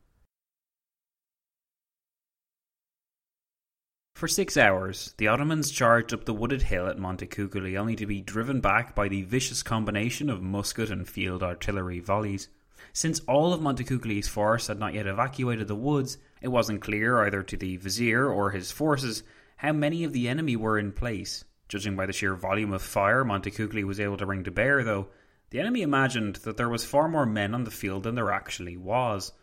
For 4.16 4.28
six 4.28 4.58
hours, 4.58 5.14
the 5.18 5.28
Ottomans 5.28 5.70
charged 5.70 6.12
up 6.12 6.26
the 6.26 6.34
wooded 6.34 6.64
hill 6.64 6.88
at 6.88 6.98
Montecuccoli, 6.98 7.78
only 7.78 7.96
to 7.98 8.08
be 8.08 8.20
driven 8.20 8.62
back 8.62 8.96
by 8.96 9.08
the 9.08 9.22
vicious 9.22 9.62
combination 9.62 10.30
of 10.30 10.42
musket 10.42 10.90
and 10.90 11.08
field 11.08 11.44
artillery 11.44 12.00
volleys. 12.00 12.48
Since 12.94 13.20
all 13.22 13.54
of 13.54 13.62
Montecuccoli's 13.62 14.28
force 14.28 14.68
had 14.68 14.80
not 14.80 14.94
yet 14.94 15.08
evacuated 15.08 15.68
the 15.68 15.76
woods, 15.76 16.18
it 16.42 16.48
wasn't 16.48 16.82
clear 16.82 17.24
either 17.24 17.44
to 17.44 17.58
the 17.58 17.78
vizier 17.78 18.28
or 18.30 18.52
his 18.52 18.72
forces 18.72 19.24
how 19.58 19.74
many 19.74 20.04
of 20.04 20.14
the 20.14 20.28
enemy 20.28 20.56
were 20.56 20.78
in 20.78 20.92
place. 20.92 21.44
Judging 21.68 21.96
by 21.96 22.06
the 22.06 22.14
sheer 22.14 22.36
volume 22.36 22.72
of 22.72 22.82
fire 22.82 23.26
Montecuccoli 23.26 23.84
was 23.84 24.00
able 24.00 24.18
to 24.18 24.26
bring 24.26 24.44
to 24.44 24.52
bear, 24.52 24.84
though, 24.84 25.08
the 25.50 25.60
enemy 25.60 25.82
imagined 25.82 26.38
that 26.38 26.58
there 26.58 26.70
was 26.70 26.86
far 26.86 27.08
more 27.08 27.26
men 27.26 27.54
on 27.54 27.64
the 27.64 27.72
field 27.72 28.04
than 28.04 28.16
there 28.16 28.32
actually 28.32 28.78
was. 28.78 29.34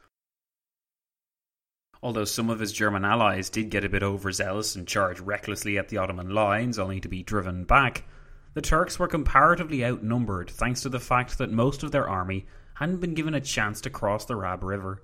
Although 2.02 2.26
some 2.26 2.50
of 2.50 2.60
his 2.60 2.72
German 2.72 3.04
allies 3.04 3.48
did 3.48 3.70
get 3.70 3.84
a 3.84 3.88
bit 3.88 4.02
overzealous 4.02 4.76
and 4.76 4.86
charge 4.86 5.20
recklessly 5.20 5.78
at 5.78 5.88
the 5.88 5.96
Ottoman 5.96 6.30
lines 6.30 6.78
only 6.78 7.00
to 7.00 7.08
be 7.08 7.22
driven 7.22 7.64
back, 7.64 8.04
the 8.52 8.60
Turks 8.60 8.98
were 8.98 9.08
comparatively 9.08 9.84
outnumbered 9.84 10.50
thanks 10.50 10.82
to 10.82 10.88
the 10.88 11.00
fact 11.00 11.38
that 11.38 11.50
most 11.50 11.82
of 11.82 11.92
their 11.92 12.08
army 12.08 12.46
hadn't 12.74 13.00
been 13.00 13.14
given 13.14 13.34
a 13.34 13.40
chance 13.40 13.80
to 13.80 13.90
cross 13.90 14.24
the 14.24 14.36
Rab 14.36 14.62
River. 14.62 15.02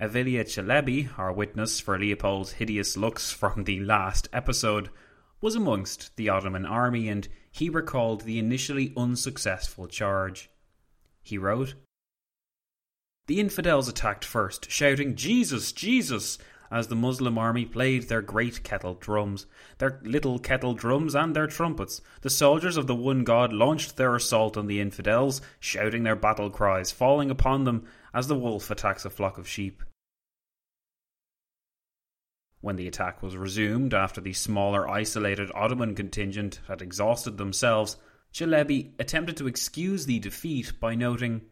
Evliya 0.00 0.44
Chelebi, 0.44 1.08
our 1.18 1.32
witness 1.32 1.80
for 1.80 1.98
Leopold's 1.98 2.52
hideous 2.52 2.96
looks 2.96 3.32
from 3.32 3.64
the 3.64 3.80
last 3.80 4.28
episode, 4.32 4.90
was 5.40 5.54
amongst 5.54 6.14
the 6.16 6.28
Ottoman 6.28 6.66
army 6.66 7.08
and 7.08 7.28
he 7.50 7.70
recalled 7.70 8.22
the 8.22 8.38
initially 8.38 8.92
unsuccessful 8.96 9.86
charge. 9.86 10.50
He 11.22 11.38
wrote, 11.38 11.74
The 13.26 13.40
infidels 13.40 13.88
attacked 13.88 14.24
first, 14.24 14.70
shouting, 14.70 15.14
Jesus, 15.14 15.72
Jesus! 15.72 16.38
As 16.70 16.88
the 16.88 16.96
Muslim 16.96 17.38
army 17.38 17.64
played 17.64 18.08
their 18.08 18.22
great 18.22 18.62
kettle 18.62 18.94
drums, 18.94 19.46
their 19.78 20.00
little 20.02 20.38
kettle 20.38 20.74
drums, 20.74 21.14
and 21.14 21.34
their 21.34 21.46
trumpets. 21.46 22.00
The 22.22 22.30
soldiers 22.30 22.76
of 22.76 22.86
the 22.86 22.94
one 22.94 23.24
God 23.24 23.52
launched 23.52 23.96
their 23.96 24.14
assault 24.14 24.56
on 24.56 24.66
the 24.66 24.80
infidels, 24.80 25.40
shouting 25.60 26.02
their 26.02 26.16
battle 26.16 26.50
cries, 26.50 26.90
falling 26.90 27.30
upon 27.30 27.64
them 27.64 27.86
as 28.12 28.28
the 28.28 28.38
wolf 28.38 28.70
attacks 28.70 29.04
a 29.04 29.10
flock 29.10 29.38
of 29.38 29.48
sheep. 29.48 29.82
When 32.60 32.76
the 32.76 32.88
attack 32.88 33.22
was 33.22 33.36
resumed 33.36 33.94
after 33.94 34.20
the 34.20 34.32
smaller 34.32 34.88
isolated 34.88 35.52
Ottoman 35.54 35.94
contingent 35.94 36.60
had 36.66 36.82
exhausted 36.82 37.38
themselves, 37.38 37.96
Chelebi 38.32 38.92
attempted 38.98 39.36
to 39.36 39.46
excuse 39.46 40.06
the 40.06 40.18
defeat 40.18 40.72
by 40.80 40.94
noting 40.94 41.42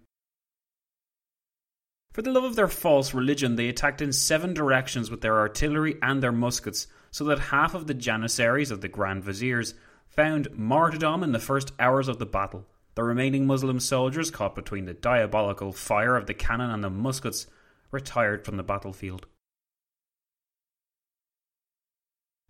For 2.14 2.22
the 2.22 2.30
love 2.30 2.44
of 2.44 2.54
their 2.54 2.68
false 2.68 3.12
religion, 3.12 3.56
they 3.56 3.68
attacked 3.68 4.00
in 4.00 4.12
seven 4.12 4.54
directions 4.54 5.10
with 5.10 5.20
their 5.20 5.36
artillery 5.36 5.96
and 6.00 6.22
their 6.22 6.30
muskets, 6.30 6.86
so 7.10 7.24
that 7.24 7.40
half 7.40 7.74
of 7.74 7.88
the 7.88 7.94
janissaries 7.94 8.70
of 8.70 8.80
the 8.82 8.88
Grand 8.88 9.24
Viziers 9.24 9.74
found 10.06 10.56
martyrdom 10.56 11.24
in 11.24 11.32
the 11.32 11.40
first 11.40 11.72
hours 11.80 12.06
of 12.06 12.20
the 12.20 12.24
battle. 12.24 12.68
The 12.94 13.02
remaining 13.02 13.48
Muslim 13.48 13.80
soldiers, 13.80 14.30
caught 14.30 14.54
between 14.54 14.84
the 14.84 14.94
diabolical 14.94 15.72
fire 15.72 16.14
of 16.14 16.26
the 16.26 16.34
cannon 16.34 16.70
and 16.70 16.84
the 16.84 16.88
muskets, 16.88 17.48
retired 17.90 18.44
from 18.44 18.58
the 18.58 18.62
battlefield. 18.62 19.26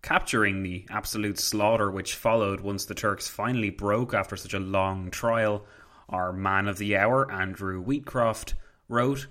Capturing 0.03 0.63
the 0.63 0.87
absolute 0.91 1.39
slaughter 1.39 1.91
which 1.91 2.17
followed 2.17 2.61
once 2.61 2.85
the 2.85 2.95
Turks 2.95 3.29
finally 3.29 3.71
broke 3.71 4.13
after 4.13 4.37
such 4.37 4.53
a 4.53 4.61
long 4.61 5.11
trial, 5.11 5.65
our 6.11 6.35
man 6.35 6.69
of 6.69 6.77
the 6.77 6.99
hour, 6.99 7.33
Andrew 7.33 7.83
Wheatcroft, 7.83 8.53
wrote 8.91 9.27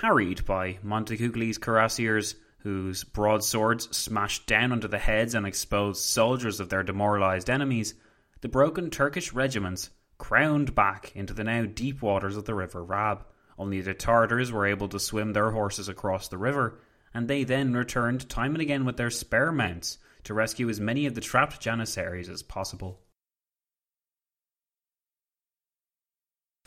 Harried 0.00 0.44
by 0.44 0.78
Montecuccoli's 0.84 1.58
cuirassiers, 1.58 2.36
whose 2.58 3.02
broadswords 3.02 3.96
smashed 3.96 4.46
down 4.46 4.70
under 4.70 4.86
the 4.86 4.96
heads 4.96 5.34
and 5.34 5.44
exposed 5.44 6.04
soldiers 6.04 6.60
of 6.60 6.68
their 6.68 6.84
demoralized 6.84 7.50
enemies, 7.50 7.94
the 8.40 8.48
broken 8.48 8.90
Turkish 8.90 9.32
regiments 9.32 9.90
crowned 10.16 10.72
back 10.72 11.10
into 11.16 11.34
the 11.34 11.42
now 11.42 11.64
deep 11.64 12.00
waters 12.00 12.36
of 12.36 12.44
the 12.44 12.54
River 12.54 12.84
Rab. 12.84 13.26
Only 13.58 13.80
the 13.80 13.92
Tartars 13.92 14.52
were 14.52 14.66
able 14.66 14.86
to 14.86 15.00
swim 15.00 15.32
their 15.32 15.50
horses 15.50 15.88
across 15.88 16.28
the 16.28 16.38
river, 16.38 16.78
and 17.12 17.26
they 17.26 17.42
then 17.42 17.72
returned 17.72 18.28
time 18.28 18.52
and 18.52 18.62
again 18.62 18.84
with 18.84 18.98
their 18.98 19.10
spare 19.10 19.50
mounts 19.50 19.98
to 20.22 20.32
rescue 20.32 20.68
as 20.68 20.78
many 20.78 21.06
of 21.06 21.16
the 21.16 21.20
trapped 21.20 21.60
Janissaries 21.60 22.28
as 22.28 22.44
possible. 22.44 23.00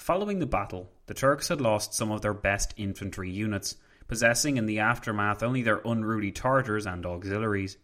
Following 0.01 0.39
the 0.39 0.47
battle, 0.47 0.89
the 1.05 1.13
Turks 1.13 1.49
had 1.49 1.61
lost 1.61 1.93
some 1.93 2.11
of 2.11 2.23
their 2.23 2.33
best 2.33 2.73
infantry 2.75 3.29
units, 3.29 3.75
possessing 4.07 4.57
in 4.57 4.65
the 4.65 4.79
aftermath 4.79 5.43
only 5.43 5.61
their 5.61 5.79
unruly 5.85 6.31
Tartars 6.31 6.87
and 6.87 7.05
auxiliaries. 7.05 7.77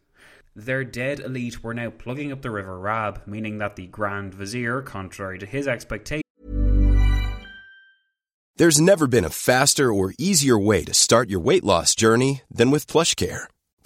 Their 0.55 0.83
dead 0.83 1.19
elite 1.19 1.63
were 1.63 1.75
now 1.75 1.91
plugging 1.91 2.31
up 2.31 2.41
the 2.41 2.49
river 2.49 2.79
Rab, 2.79 3.21
meaning 3.27 3.59
that 3.59 3.75
the 3.75 3.85
Grand 3.85 4.33
Vizier, 4.33 4.81
contrary 4.81 5.37
to 5.37 5.45
his 5.45 5.67
expectations, 5.67 6.23
There's 8.55 8.81
never 8.81 9.05
been 9.05 9.23
a 9.23 9.29
faster 9.29 9.93
or 9.93 10.15
easier 10.17 10.57
way 10.57 10.83
to 10.85 10.95
start 10.95 11.29
your 11.29 11.39
weight 11.39 11.63
loss 11.63 11.93
journey 11.93 12.41
than 12.49 12.71
with 12.71 12.87
PlushCare. 12.87 13.45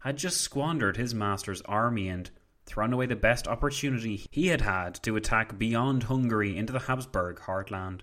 Had 0.00 0.16
just 0.16 0.40
squandered 0.40 0.96
his 0.96 1.14
master's 1.14 1.62
army 1.62 2.08
and 2.08 2.30
thrown 2.66 2.92
away 2.92 3.06
the 3.06 3.16
best 3.16 3.46
opportunity 3.46 4.26
he 4.30 4.48
had 4.48 4.60
had 4.60 4.94
to 4.94 5.16
attack 5.16 5.58
beyond 5.58 6.04
Hungary 6.04 6.56
into 6.56 6.72
the 6.72 6.80
Habsburg 6.80 7.38
heartland. 7.40 8.00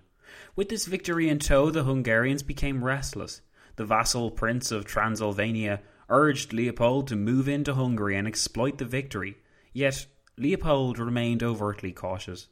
With 0.56 0.70
this 0.70 0.86
victory 0.86 1.28
in 1.30 1.40
tow, 1.40 1.72
the 1.72 1.84
Hungarians 1.84 2.44
became 2.44 2.84
restless. 2.84 3.42
The 3.76 3.86
vassal 3.86 4.32
prince 4.32 4.72
of 4.72 4.86
Transylvania 4.86 5.82
urged 6.10 6.54
Leopold 6.54 7.08
to 7.08 7.16
move 7.16 7.48
into 7.48 7.74
Hungary 7.74 8.16
and 8.18 8.28
exploit 8.28 8.78
the 8.78 8.86
victory, 8.86 9.38
yet 9.74 10.06
Leopold 10.38 11.00
remained 11.00 11.44
overtly 11.44 11.92
cautious. 11.92 12.48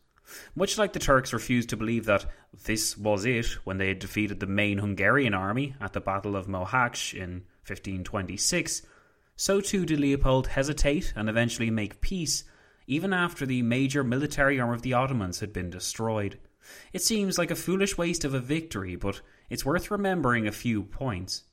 Much 0.56 0.78
like 0.78 0.94
the 0.94 1.00
Turks 1.00 1.34
refused 1.34 1.70
to 1.70 1.78
believe 1.78 2.06
that 2.06 2.26
this 2.66 2.98
was 2.98 3.26
it 3.26 3.46
when 3.64 3.78
they 3.78 3.88
had 3.88 4.00
defeated 4.00 4.40
the 4.40 4.46
main 4.46 4.78
Hungarian 4.78 5.34
army 5.34 5.76
at 5.80 5.94
the 5.94 6.02
Battle 6.02 6.36
of 6.36 6.48
Mohacs 6.48 7.14
in 7.14 7.46
1526, 7.68 8.82
so 9.36 9.62
too 9.62 9.86
did 9.86 10.00
Leopold 10.00 10.48
hesitate 10.48 11.14
and 11.16 11.30
eventually 11.30 11.70
make 11.70 12.02
peace, 12.02 12.44
even 12.88 13.14
after 13.14 13.46
the 13.46 13.62
major 13.62 14.04
military 14.04 14.60
arm 14.60 14.74
of 14.74 14.82
the 14.82 14.94
Ottomans 14.94 15.42
had 15.42 15.54
been 15.54 15.70
destroyed. 15.70 16.40
It 16.92 17.02
seems 17.02 17.38
like 17.38 17.52
a 17.52 17.56
foolish 17.56 17.98
waste 17.98 18.26
of 18.26 18.34
a 18.34 18.40
victory, 18.40 18.96
but 18.96 19.22
it's 19.50 19.66
worth 19.66 19.92
remembering 19.92 20.48
a 20.48 20.52
few 20.52 20.84
points. 20.84 21.44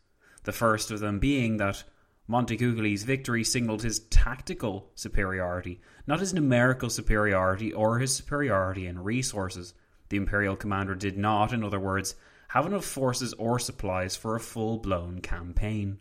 The 0.45 0.53
first 0.53 0.91
of 0.91 1.01
them 1.01 1.19
being 1.19 1.59
that 1.59 1.85
Montecuccoli's 2.27 3.05
victory 3.05 3.45
signaled 3.45 3.83
his 3.83 4.01
tactical 4.09 4.91
superiority, 4.95 5.81
not 6.07 6.21
his 6.21 6.33
numerical 6.33 6.89
superiority 6.89 7.73
or 7.73 7.99
his 7.99 8.15
superiority 8.15 8.87
in 8.87 8.99
resources. 8.99 9.75
The 10.09 10.17
Imperial 10.17 10.57
commander 10.57 10.95
did 10.95 11.19
not, 11.19 11.53
in 11.53 11.63
other 11.63 11.81
words, 11.81 12.15
have 12.49 12.67
enough 12.67 12.85
forces 12.85 13.35
or 13.35 13.59
supplies 13.59 14.17
for 14.17 14.37
a 14.37 14.41
full 14.41 14.79
blown 14.79 15.21
campaign. 15.21 15.99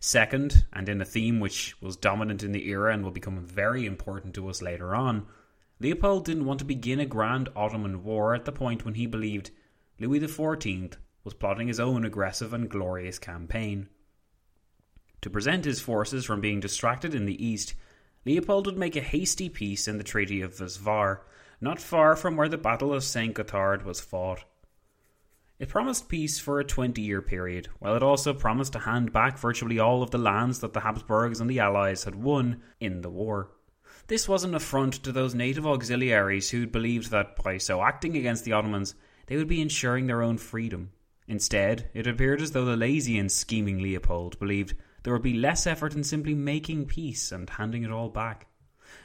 Second, 0.00 0.66
and 0.72 0.88
in 0.88 1.00
a 1.00 1.04
theme 1.04 1.40
which 1.40 1.80
was 1.80 1.96
dominant 1.96 2.42
in 2.42 2.52
the 2.52 2.68
era 2.68 2.92
and 2.92 3.02
will 3.02 3.10
become 3.10 3.44
very 3.44 3.86
important 3.86 4.34
to 4.34 4.48
us 4.48 4.62
later 4.62 4.94
on, 4.94 5.26
Leopold 5.80 6.24
didn't 6.24 6.44
want 6.44 6.60
to 6.60 6.64
begin 6.64 7.00
a 7.00 7.06
grand 7.06 7.48
Ottoman 7.56 8.04
war 8.04 8.34
at 8.34 8.44
the 8.44 8.52
point 8.52 8.84
when 8.84 8.94
he 8.94 9.06
believed 9.06 9.50
Louis 9.98 10.20
XIV 10.20 10.94
was 11.24 11.34
plotting 11.34 11.68
his 11.68 11.80
own 11.80 12.04
aggressive 12.04 12.52
and 12.52 12.68
glorious 12.68 13.18
campaign. 13.18 13.88
To 15.22 15.30
prevent 15.30 15.64
his 15.64 15.80
forces 15.80 16.24
from 16.24 16.40
being 16.40 16.60
distracted 16.60 17.14
in 17.14 17.26
the 17.26 17.44
east, 17.44 17.74
Leopold 18.24 18.66
would 18.66 18.78
make 18.78 18.96
a 18.96 19.00
hasty 19.00 19.48
peace 19.48 19.88
in 19.88 19.98
the 19.98 20.04
Treaty 20.04 20.40
of 20.40 20.54
Vasvar, 20.56 21.20
not 21.60 21.80
far 21.80 22.16
from 22.16 22.36
where 22.36 22.48
the 22.48 22.58
Battle 22.58 22.92
of 22.92 23.04
St. 23.04 23.34
Gothard 23.34 23.84
was 23.84 24.00
fought. 24.00 24.44
It 25.62 25.68
promised 25.68 26.08
peace 26.08 26.40
for 26.40 26.58
a 26.58 26.64
20 26.64 27.00
year 27.00 27.22
period, 27.22 27.68
while 27.78 27.94
it 27.94 28.02
also 28.02 28.34
promised 28.34 28.72
to 28.72 28.80
hand 28.80 29.12
back 29.12 29.38
virtually 29.38 29.78
all 29.78 30.02
of 30.02 30.10
the 30.10 30.18
lands 30.18 30.58
that 30.58 30.72
the 30.72 30.80
Habsburgs 30.80 31.40
and 31.40 31.48
the 31.48 31.60
Allies 31.60 32.02
had 32.02 32.16
won 32.16 32.60
in 32.80 33.02
the 33.02 33.08
war. 33.08 33.52
This 34.08 34.28
was 34.28 34.42
an 34.42 34.56
affront 34.56 34.94
to 35.04 35.12
those 35.12 35.36
native 35.36 35.64
auxiliaries 35.64 36.50
who 36.50 36.66
believed 36.66 37.12
that 37.12 37.40
by 37.44 37.58
so 37.58 37.80
acting 37.80 38.16
against 38.16 38.44
the 38.44 38.50
Ottomans, 38.50 38.96
they 39.28 39.36
would 39.36 39.46
be 39.46 39.60
ensuring 39.60 40.08
their 40.08 40.20
own 40.20 40.36
freedom. 40.36 40.90
Instead, 41.28 41.88
it 41.94 42.08
appeared 42.08 42.42
as 42.42 42.50
though 42.50 42.64
the 42.64 42.76
lazy 42.76 43.16
and 43.16 43.30
scheming 43.30 43.80
Leopold 43.80 44.40
believed 44.40 44.74
there 45.04 45.12
would 45.12 45.22
be 45.22 45.34
less 45.34 45.64
effort 45.64 45.94
in 45.94 46.02
simply 46.02 46.34
making 46.34 46.86
peace 46.86 47.30
and 47.30 47.48
handing 47.48 47.84
it 47.84 47.92
all 47.92 48.08
back. 48.08 48.48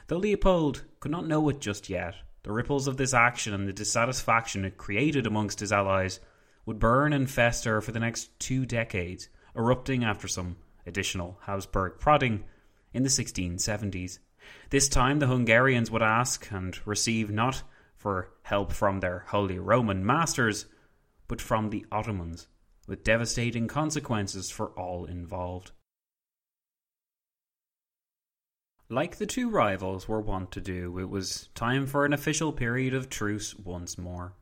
Though 0.08 0.18
Leopold 0.18 0.82
could 0.98 1.12
not 1.12 1.28
know 1.28 1.48
it 1.50 1.60
just 1.60 1.88
yet, 1.88 2.16
the 2.42 2.50
ripples 2.50 2.88
of 2.88 2.96
this 2.96 3.14
action 3.14 3.54
and 3.54 3.68
the 3.68 3.72
dissatisfaction 3.72 4.64
it 4.64 4.76
created 4.76 5.24
amongst 5.24 5.60
his 5.60 5.70
allies 5.70 6.18
would 6.68 6.78
burn 6.78 7.14
and 7.14 7.30
fester 7.30 7.80
for 7.80 7.92
the 7.92 7.98
next 7.98 8.38
two 8.38 8.66
decades, 8.66 9.30
erupting 9.56 10.04
after 10.04 10.28
some 10.28 10.54
additional 10.84 11.38
Habsburg 11.44 11.94
prodding 11.98 12.44
in 12.92 13.02
the 13.02 13.08
1670s. 13.08 14.18
This 14.68 14.86
time 14.86 15.18
the 15.18 15.28
Hungarians 15.28 15.90
would 15.90 16.02
ask 16.02 16.52
and 16.52 16.78
receive 16.86 17.30
not 17.30 17.62
for 17.96 18.32
help 18.42 18.70
from 18.70 19.00
their 19.00 19.24
Holy 19.28 19.58
Roman 19.58 20.04
masters, 20.04 20.66
but 21.26 21.40
from 21.40 21.70
the 21.70 21.86
Ottomans, 21.90 22.48
with 22.86 23.02
devastating 23.02 23.66
consequences 23.66 24.50
for 24.50 24.66
all 24.78 25.06
involved. 25.06 25.70
Like 28.90 29.16
the 29.16 29.24
two 29.24 29.48
rivals 29.48 30.06
were 30.06 30.20
wont 30.20 30.50
to 30.52 30.60
do, 30.60 30.98
it 30.98 31.08
was 31.08 31.48
time 31.54 31.86
for 31.86 32.04
an 32.04 32.12
official 32.12 32.52
period 32.52 32.92
of 32.92 33.08
truce 33.08 33.54
once 33.54 33.96
more. 33.96 34.34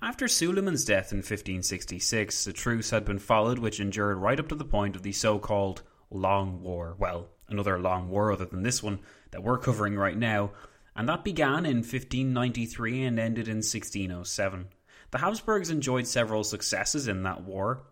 After 0.00 0.28
Suleiman's 0.28 0.84
death 0.84 1.10
in 1.10 1.18
1566, 1.18 2.46
a 2.46 2.52
truce 2.52 2.90
had 2.90 3.04
been 3.04 3.18
followed 3.18 3.58
which 3.58 3.80
endured 3.80 4.18
right 4.18 4.38
up 4.38 4.46
to 4.48 4.54
the 4.54 4.64
point 4.64 4.94
of 4.94 5.02
the 5.02 5.10
so 5.10 5.40
called 5.40 5.82
Long 6.08 6.62
War. 6.62 6.94
Well, 6.96 7.30
another 7.48 7.80
long 7.80 8.08
war 8.08 8.30
other 8.30 8.44
than 8.44 8.62
this 8.62 8.80
one 8.80 9.00
that 9.32 9.42
we're 9.42 9.58
covering 9.58 9.96
right 9.96 10.16
now, 10.16 10.52
and 10.94 11.08
that 11.08 11.24
began 11.24 11.66
in 11.66 11.78
1593 11.78 13.02
and 13.02 13.18
ended 13.18 13.48
in 13.48 13.56
1607. 13.56 14.68
The 15.10 15.18
Habsburgs 15.18 15.68
enjoyed 15.68 16.06
several 16.06 16.44
successes 16.44 17.08
in 17.08 17.24
that 17.24 17.42
war, 17.42 17.82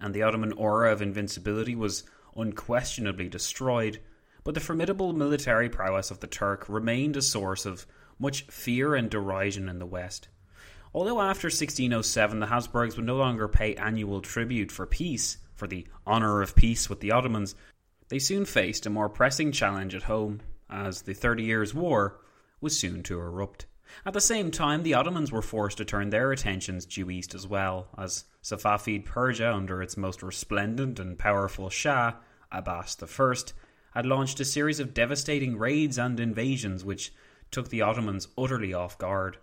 and 0.00 0.14
the 0.14 0.22
Ottoman 0.22 0.52
aura 0.52 0.92
of 0.92 1.02
invincibility 1.02 1.74
was 1.74 2.04
unquestionably 2.36 3.28
destroyed, 3.28 4.00
but 4.44 4.54
the 4.54 4.60
formidable 4.60 5.12
military 5.12 5.68
prowess 5.68 6.12
of 6.12 6.20
the 6.20 6.28
Turk 6.28 6.68
remained 6.68 7.16
a 7.16 7.22
source 7.22 7.66
of 7.66 7.84
much 8.16 8.42
fear 8.42 8.94
and 8.94 9.10
derision 9.10 9.68
in 9.68 9.80
the 9.80 9.86
West. 9.86 10.28
Although 10.96 11.20
after 11.20 11.48
1607 11.48 12.40
the 12.40 12.46
Habsburgs 12.46 12.96
would 12.96 13.04
no 13.04 13.16
longer 13.16 13.48
pay 13.48 13.74
annual 13.74 14.22
tribute 14.22 14.72
for 14.72 14.86
peace, 14.86 15.36
for 15.54 15.66
the 15.66 15.86
honour 16.06 16.40
of 16.40 16.56
peace 16.56 16.88
with 16.88 17.00
the 17.00 17.10
Ottomans, 17.12 17.54
they 18.08 18.18
soon 18.18 18.46
faced 18.46 18.86
a 18.86 18.90
more 18.90 19.10
pressing 19.10 19.52
challenge 19.52 19.94
at 19.94 20.04
home, 20.04 20.40
as 20.70 21.02
the 21.02 21.12
Thirty 21.12 21.42
Years' 21.42 21.74
War 21.74 22.18
was 22.62 22.78
soon 22.78 23.02
to 23.02 23.20
erupt. 23.20 23.66
At 24.06 24.14
the 24.14 24.22
same 24.22 24.50
time, 24.50 24.84
the 24.84 24.94
Ottomans 24.94 25.30
were 25.30 25.42
forced 25.42 25.76
to 25.76 25.84
turn 25.84 26.08
their 26.08 26.32
attentions 26.32 26.86
due 26.86 27.10
east 27.10 27.34
as 27.34 27.46
well, 27.46 27.88
as 27.98 28.24
Safavid 28.42 29.04
Persia, 29.04 29.52
under 29.52 29.82
its 29.82 29.98
most 29.98 30.22
resplendent 30.22 30.98
and 30.98 31.18
powerful 31.18 31.68
Shah, 31.68 32.14
Abbas 32.50 32.96
I, 33.02 33.34
had 33.92 34.06
launched 34.06 34.40
a 34.40 34.46
series 34.46 34.80
of 34.80 34.94
devastating 34.94 35.58
raids 35.58 35.98
and 35.98 36.18
invasions 36.18 36.86
which 36.86 37.12
took 37.50 37.68
the 37.68 37.82
Ottomans 37.82 38.28
utterly 38.38 38.72
off 38.72 38.96
guard. 38.96 39.36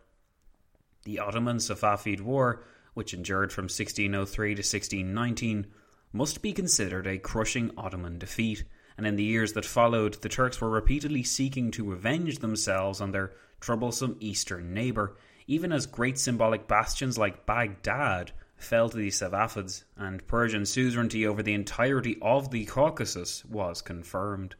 The 1.05 1.19
Ottoman 1.19 1.57
Safavid 1.57 2.21
War, 2.21 2.63
which 2.93 3.13
endured 3.13 3.51
from 3.51 3.63
1603 3.63 4.55
to 4.55 4.59
1619, 4.59 5.67
must 6.13 6.41
be 6.41 6.53
considered 6.53 7.07
a 7.07 7.17
crushing 7.17 7.71
Ottoman 7.77 8.19
defeat, 8.19 8.63
and 8.97 9.05
in 9.05 9.15
the 9.15 9.23
years 9.23 9.53
that 9.53 9.65
followed, 9.65 10.21
the 10.21 10.29
Turks 10.29 10.61
were 10.61 10.69
repeatedly 10.69 11.23
seeking 11.23 11.71
to 11.71 11.89
revenge 11.89 12.39
themselves 12.39 13.01
on 13.01 13.11
their 13.11 13.33
troublesome 13.59 14.15
eastern 14.19 14.73
neighbour, 14.73 15.17
even 15.47 15.71
as 15.71 15.87
great 15.87 16.17
symbolic 16.17 16.67
bastions 16.67 17.17
like 17.17 17.45
Baghdad 17.45 18.31
fell 18.55 18.89
to 18.89 18.95
the 18.95 19.09
Safavids, 19.09 19.83
and 19.97 20.25
Persian 20.27 20.65
suzerainty 20.65 21.27
over 21.27 21.43
the 21.43 21.53
entirety 21.53 22.17
of 22.21 22.51
the 22.51 22.65
Caucasus 22.65 23.43
was 23.45 23.81
confirmed. 23.81 24.55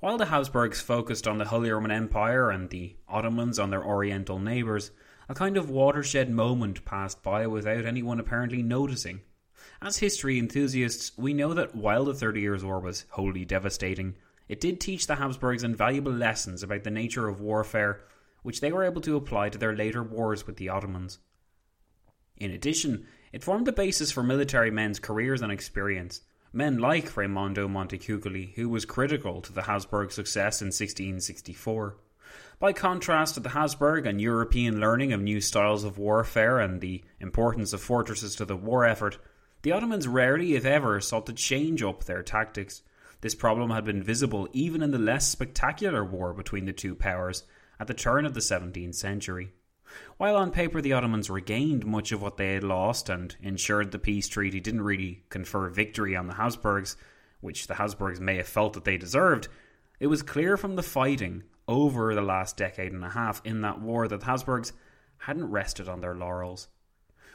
While 0.00 0.16
the 0.16 0.24
Habsburgs 0.24 0.80
focused 0.80 1.28
on 1.28 1.36
the 1.36 1.44
Holy 1.44 1.70
Roman 1.70 1.90
Empire 1.90 2.50
and 2.50 2.70
the 2.70 2.96
Ottomans 3.06 3.58
on 3.58 3.68
their 3.68 3.84
Oriental 3.84 4.38
neighbours, 4.38 4.92
a 5.28 5.34
kind 5.34 5.58
of 5.58 5.68
watershed 5.68 6.30
moment 6.30 6.86
passed 6.86 7.22
by 7.22 7.46
without 7.46 7.84
anyone 7.84 8.18
apparently 8.18 8.62
noticing. 8.62 9.20
As 9.82 9.98
history 9.98 10.38
enthusiasts, 10.38 11.12
we 11.18 11.34
know 11.34 11.52
that 11.52 11.74
while 11.74 12.06
the 12.06 12.14
Thirty 12.14 12.40
Years' 12.40 12.64
War 12.64 12.80
was 12.80 13.04
wholly 13.10 13.44
devastating, 13.44 14.16
it 14.48 14.58
did 14.58 14.80
teach 14.80 15.06
the 15.06 15.16
Habsburgs 15.16 15.62
invaluable 15.62 16.12
lessons 16.12 16.62
about 16.62 16.82
the 16.84 16.90
nature 16.90 17.28
of 17.28 17.42
warfare, 17.42 18.00
which 18.42 18.62
they 18.62 18.72
were 18.72 18.84
able 18.84 19.02
to 19.02 19.16
apply 19.16 19.50
to 19.50 19.58
their 19.58 19.76
later 19.76 20.02
wars 20.02 20.46
with 20.46 20.56
the 20.56 20.70
Ottomans. 20.70 21.18
In 22.38 22.50
addition, 22.50 23.06
it 23.32 23.44
formed 23.44 23.66
the 23.66 23.72
basis 23.72 24.10
for 24.10 24.22
military 24.22 24.70
men's 24.70 24.98
careers 24.98 25.42
and 25.42 25.52
experience, 25.52 26.22
Men 26.52 26.78
like 26.78 27.16
Raimondo 27.16 27.68
Montecuccoli, 27.68 28.54
who 28.54 28.68
was 28.68 28.84
critical 28.84 29.40
to 29.40 29.52
the 29.52 29.62
Habsburg 29.62 30.10
success 30.10 30.60
in 30.60 30.66
1664. 30.66 31.96
By 32.58 32.72
contrast 32.72 33.40
the 33.40 33.48
Habsburg 33.50 34.04
and 34.04 34.20
European 34.20 34.80
learning 34.80 35.12
of 35.12 35.20
new 35.20 35.40
styles 35.40 35.84
of 35.84 35.96
warfare 35.96 36.58
and 36.58 36.80
the 36.80 37.04
importance 37.20 37.72
of 37.72 37.80
fortresses 37.80 38.34
to 38.36 38.44
the 38.44 38.56
war 38.56 38.84
effort, 38.84 39.18
the 39.62 39.70
Ottomans 39.70 40.08
rarely, 40.08 40.54
if 40.54 40.64
ever, 40.64 41.00
sought 41.00 41.26
to 41.26 41.32
change 41.32 41.84
up 41.84 42.04
their 42.04 42.22
tactics. 42.22 42.82
This 43.20 43.36
problem 43.36 43.70
had 43.70 43.84
been 43.84 44.02
visible 44.02 44.48
even 44.52 44.82
in 44.82 44.90
the 44.90 44.98
less 44.98 45.28
spectacular 45.28 46.04
war 46.04 46.32
between 46.32 46.64
the 46.64 46.72
two 46.72 46.96
powers 46.96 47.44
at 47.78 47.86
the 47.86 47.94
turn 47.94 48.26
of 48.26 48.34
the 48.34 48.40
17th 48.40 48.96
century. 48.96 49.52
While 50.16 50.36
on 50.36 50.50
paper 50.50 50.80
the 50.80 50.92
Ottomans 50.92 51.30
regained 51.30 51.86
much 51.86 52.12
of 52.12 52.22
what 52.22 52.36
they 52.36 52.54
had 52.54 52.64
lost 52.64 53.08
and 53.08 53.34
ensured 53.42 53.90
the 53.90 53.98
peace 53.98 54.28
treaty 54.28 54.60
didn't 54.60 54.82
really 54.82 55.24
confer 55.28 55.68
victory 55.68 56.14
on 56.14 56.26
the 56.26 56.34
Habsburgs, 56.34 56.96
which 57.40 57.66
the 57.66 57.74
Habsburgs 57.74 58.20
may 58.20 58.36
have 58.36 58.48
felt 58.48 58.74
that 58.74 58.84
they 58.84 58.96
deserved, 58.96 59.48
it 59.98 60.06
was 60.06 60.22
clear 60.22 60.56
from 60.56 60.76
the 60.76 60.82
fighting 60.82 61.42
over 61.68 62.14
the 62.14 62.22
last 62.22 62.56
decade 62.56 62.92
and 62.92 63.04
a 63.04 63.10
half 63.10 63.40
in 63.44 63.60
that 63.60 63.80
war 63.80 64.08
that 64.08 64.20
the 64.20 64.26
Habsburgs 64.26 64.72
hadn't 65.18 65.50
rested 65.50 65.88
on 65.88 66.00
their 66.00 66.14
laurels. 66.14 66.68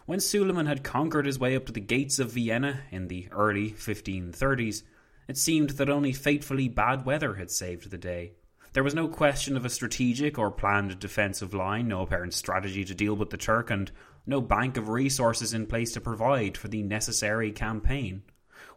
When 0.05 0.19
Suleiman 0.19 0.65
had 0.65 0.83
conquered 0.83 1.25
his 1.25 1.39
way 1.39 1.55
up 1.55 1.65
to 1.65 1.71
the 1.71 1.79
gates 1.79 2.19
of 2.19 2.31
Vienna 2.31 2.81
in 2.91 3.07
the 3.07 3.27
early 3.31 3.71
1530s, 3.71 4.83
it 5.27 5.37
seemed 5.37 5.71
that 5.71 5.89
only 5.89 6.13
fatefully 6.13 6.67
bad 6.67 7.05
weather 7.05 7.35
had 7.35 7.49
saved 7.49 7.89
the 7.89 7.97
day. 7.97 8.33
There 8.75 8.83
was 8.83 8.93
no 8.93 9.07
question 9.07 9.55
of 9.55 9.63
a 9.63 9.69
strategic 9.69 10.37
or 10.37 10.51
planned 10.51 10.99
defensive 10.99 11.53
line, 11.53 11.87
no 11.87 12.01
apparent 12.01 12.33
strategy 12.33 12.83
to 12.83 12.93
deal 12.93 13.15
with 13.15 13.29
the 13.29 13.37
Turk, 13.37 13.71
and 13.71 13.89
no 14.25 14.41
bank 14.41 14.75
of 14.75 14.89
resources 14.89 15.53
in 15.53 15.65
place 15.65 15.93
to 15.93 16.01
provide 16.01 16.57
for 16.57 16.67
the 16.67 16.83
necessary 16.83 17.53
campaign. 17.53 18.23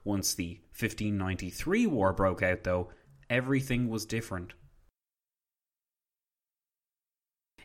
Once 0.04 0.34
the 0.34 0.60
1593 0.78 1.88
war 1.88 2.12
broke 2.12 2.44
out, 2.44 2.62
though, 2.62 2.90
everything 3.28 3.88
was 3.88 4.06
different. 4.06 4.54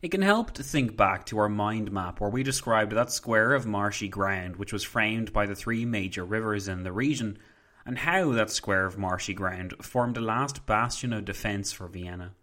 It 0.01 0.09
can 0.09 0.23
help 0.23 0.53
to 0.53 0.63
think 0.63 0.97
back 0.97 1.27
to 1.27 1.37
our 1.37 1.49
mind 1.49 1.91
map 1.91 2.19
where 2.19 2.31
we 2.31 2.41
described 2.41 2.93
that 2.93 3.11
square 3.11 3.53
of 3.53 3.67
marshy 3.67 4.07
ground 4.07 4.55
which 4.55 4.73
was 4.73 4.83
framed 4.83 5.31
by 5.31 5.45
the 5.45 5.55
three 5.55 5.85
major 5.85 6.25
rivers 6.25 6.67
in 6.67 6.81
the 6.81 6.91
region 6.91 7.37
and 7.85 7.99
how 7.99 8.31
that 8.31 8.49
square 8.49 8.85
of 8.85 8.97
marshy 8.97 9.33
ground 9.33 9.73
formed 9.81 10.17
a 10.17 10.21
last 10.21 10.65
bastion 10.65 11.13
of 11.13 11.25
defence 11.25 11.71
for 11.71 11.87
Vienna. 11.87 12.33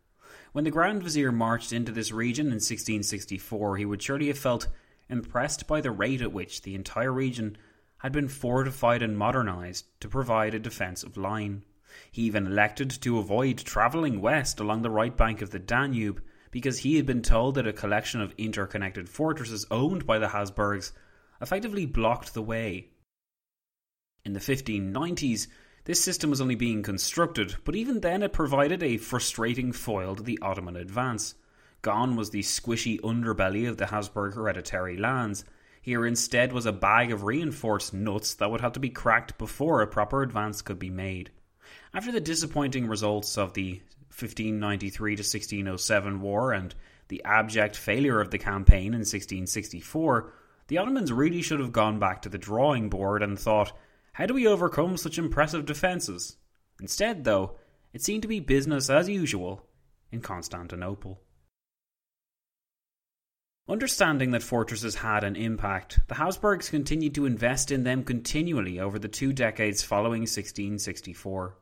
When 0.52 0.64
the 0.64 0.70
Grand 0.70 1.02
Vizier 1.02 1.32
marched 1.32 1.72
into 1.72 1.92
this 1.92 2.12
region 2.12 2.46
in 2.46 2.54
1664, 2.54 3.76
he 3.76 3.84
would 3.84 4.02
surely 4.02 4.26
have 4.28 4.38
felt 4.38 4.68
impressed 5.08 5.66
by 5.66 5.80
the 5.80 5.90
rate 5.90 6.20
at 6.20 6.32
which 6.32 6.62
the 6.62 6.74
entire 6.74 7.12
region 7.12 7.56
had 7.98 8.12
been 8.12 8.28
fortified 8.28 9.02
and 9.02 9.16
modernised 9.16 9.86
to 10.00 10.08
provide 10.08 10.54
a 10.54 10.58
defensive 10.58 11.16
line. 11.16 11.64
He 12.10 12.22
even 12.22 12.46
elected 12.46 12.90
to 13.02 13.18
avoid 13.18 13.58
travelling 13.58 14.20
west 14.20 14.60
along 14.60 14.82
the 14.82 14.90
right 14.90 15.16
bank 15.16 15.42
of 15.42 15.50
the 15.50 15.58
Danube 15.58 16.22
because 16.50 16.78
he 16.78 16.96
had 16.96 17.06
been 17.06 17.22
told 17.22 17.54
that 17.54 17.66
a 17.66 17.72
collection 17.72 18.20
of 18.20 18.34
interconnected 18.36 19.08
fortresses 19.08 19.66
owned 19.70 20.06
by 20.06 20.18
the 20.18 20.28
Habsburgs 20.28 20.92
effectively 21.40 21.86
blocked 21.86 22.34
the 22.34 22.42
way 22.42 22.88
in 24.24 24.32
the 24.32 24.40
1590s, 24.40 25.46
this 25.84 26.02
system 26.02 26.30
was 26.30 26.40
only 26.40 26.54
being 26.54 26.82
constructed, 26.82 27.56
but 27.64 27.74
even 27.74 28.00
then 28.00 28.22
it 28.22 28.32
provided 28.32 28.82
a 28.82 28.98
frustrating 28.98 29.72
foil 29.72 30.14
to 30.14 30.22
the 30.22 30.38
Ottoman 30.42 30.76
advance. 30.76 31.34
Gone 31.82 32.16
was 32.16 32.30
the 32.30 32.42
squishy 32.42 33.00
underbelly 33.00 33.66
of 33.68 33.78
the 33.78 33.86
Habsburg 33.86 34.34
hereditary 34.34 34.98
lands. 34.98 35.44
Here 35.80 36.04
instead 36.04 36.52
was 36.52 36.66
a 36.66 36.72
bag 36.72 37.10
of 37.10 37.24
reinforced 37.24 37.94
nuts 37.94 38.34
that 38.34 38.50
would 38.50 38.60
have 38.60 38.72
to 38.72 38.80
be 38.80 38.90
cracked 38.90 39.38
before 39.38 39.80
a 39.80 39.86
proper 39.86 40.22
advance 40.22 40.60
could 40.60 40.78
be 40.78 40.90
made. 40.90 41.30
After 41.94 42.12
the 42.12 42.20
disappointing 42.20 42.86
results 42.86 43.38
of 43.38 43.54
the 43.54 43.80
1593 44.08 45.16
to 45.16 45.20
1607 45.20 46.20
war 46.20 46.52
and 46.52 46.74
the 47.08 47.24
abject 47.24 47.76
failure 47.76 48.20
of 48.20 48.30
the 48.30 48.38
campaign 48.38 48.92
in 48.92 49.00
1664, 49.00 50.32
the 50.68 50.78
Ottomans 50.78 51.10
really 51.10 51.40
should 51.40 51.60
have 51.60 51.72
gone 51.72 51.98
back 51.98 52.22
to 52.22 52.28
the 52.28 52.38
drawing 52.38 52.90
board 52.90 53.22
and 53.22 53.38
thought, 53.38 53.72
how 54.20 54.26
do 54.26 54.34
we 54.34 54.46
overcome 54.46 54.98
such 54.98 55.16
impressive 55.16 55.64
defences? 55.64 56.36
Instead, 56.78 57.24
though, 57.24 57.56
it 57.94 58.02
seemed 58.02 58.20
to 58.20 58.28
be 58.28 58.38
business 58.38 58.90
as 58.90 59.08
usual 59.08 59.66
in 60.12 60.20
Constantinople. 60.20 61.22
Understanding 63.66 64.32
that 64.32 64.42
fortresses 64.42 64.96
had 64.96 65.24
an 65.24 65.36
impact, 65.36 66.00
the 66.08 66.16
Habsburgs 66.16 66.68
continued 66.68 67.14
to 67.14 67.24
invest 67.24 67.70
in 67.70 67.82
them 67.82 68.04
continually 68.04 68.78
over 68.78 68.98
the 68.98 69.08
two 69.08 69.32
decades 69.32 69.82
following 69.82 70.20
1664. 70.20 71.56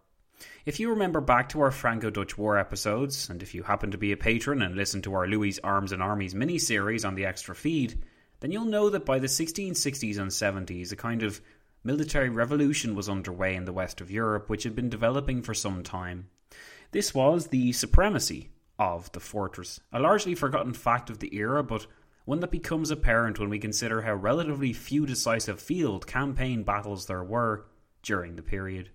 If 0.66 0.80
you 0.80 0.90
remember 0.90 1.20
back 1.20 1.50
to 1.50 1.60
our 1.60 1.70
Franco 1.70 2.10
Dutch 2.10 2.36
War 2.36 2.58
episodes, 2.58 3.30
and 3.30 3.40
if 3.40 3.54
you 3.54 3.62
happen 3.62 3.92
to 3.92 3.98
be 3.98 4.10
a 4.10 4.16
patron 4.16 4.62
and 4.62 4.74
listen 4.74 5.00
to 5.02 5.14
our 5.14 5.28
Louis 5.28 5.60
Arms 5.60 5.92
and 5.92 6.02
Armies 6.02 6.34
mini 6.34 6.58
series 6.58 7.04
on 7.04 7.14
the 7.14 7.26
extra 7.26 7.54
feed, 7.54 8.02
then 8.40 8.50
you'll 8.50 8.64
know 8.64 8.90
that 8.90 9.04
by 9.04 9.20
the 9.20 9.28
1660s 9.28 10.18
and 10.18 10.30
70s, 10.32 10.90
a 10.90 10.96
kind 10.96 11.22
of 11.22 11.40
military 11.88 12.28
revolution 12.28 12.94
was 12.94 13.08
underway 13.08 13.54
in 13.54 13.64
the 13.64 13.72
west 13.72 14.02
of 14.02 14.10
Europe, 14.10 14.50
which 14.50 14.64
had 14.64 14.76
been 14.76 14.90
developing 14.90 15.40
for 15.40 15.54
some 15.54 15.82
time. 15.82 16.28
This 16.90 17.14
was 17.14 17.46
the 17.46 17.72
supremacy 17.72 18.50
of 18.78 19.10
the 19.12 19.20
fortress, 19.20 19.80
a 19.90 19.98
largely 19.98 20.34
forgotten 20.34 20.74
fact 20.74 21.08
of 21.08 21.18
the 21.18 21.34
era, 21.34 21.64
but 21.64 21.86
one 22.26 22.40
that 22.40 22.50
becomes 22.50 22.90
apparent 22.90 23.38
when 23.38 23.48
we 23.48 23.58
consider 23.58 24.02
how 24.02 24.12
relatively 24.12 24.74
few 24.74 25.06
decisive 25.06 25.62
field 25.62 26.06
campaign 26.06 26.62
battles 26.62 27.06
there 27.06 27.24
were 27.24 27.64
during 28.02 28.36
the 28.36 28.42
period. 28.42 28.90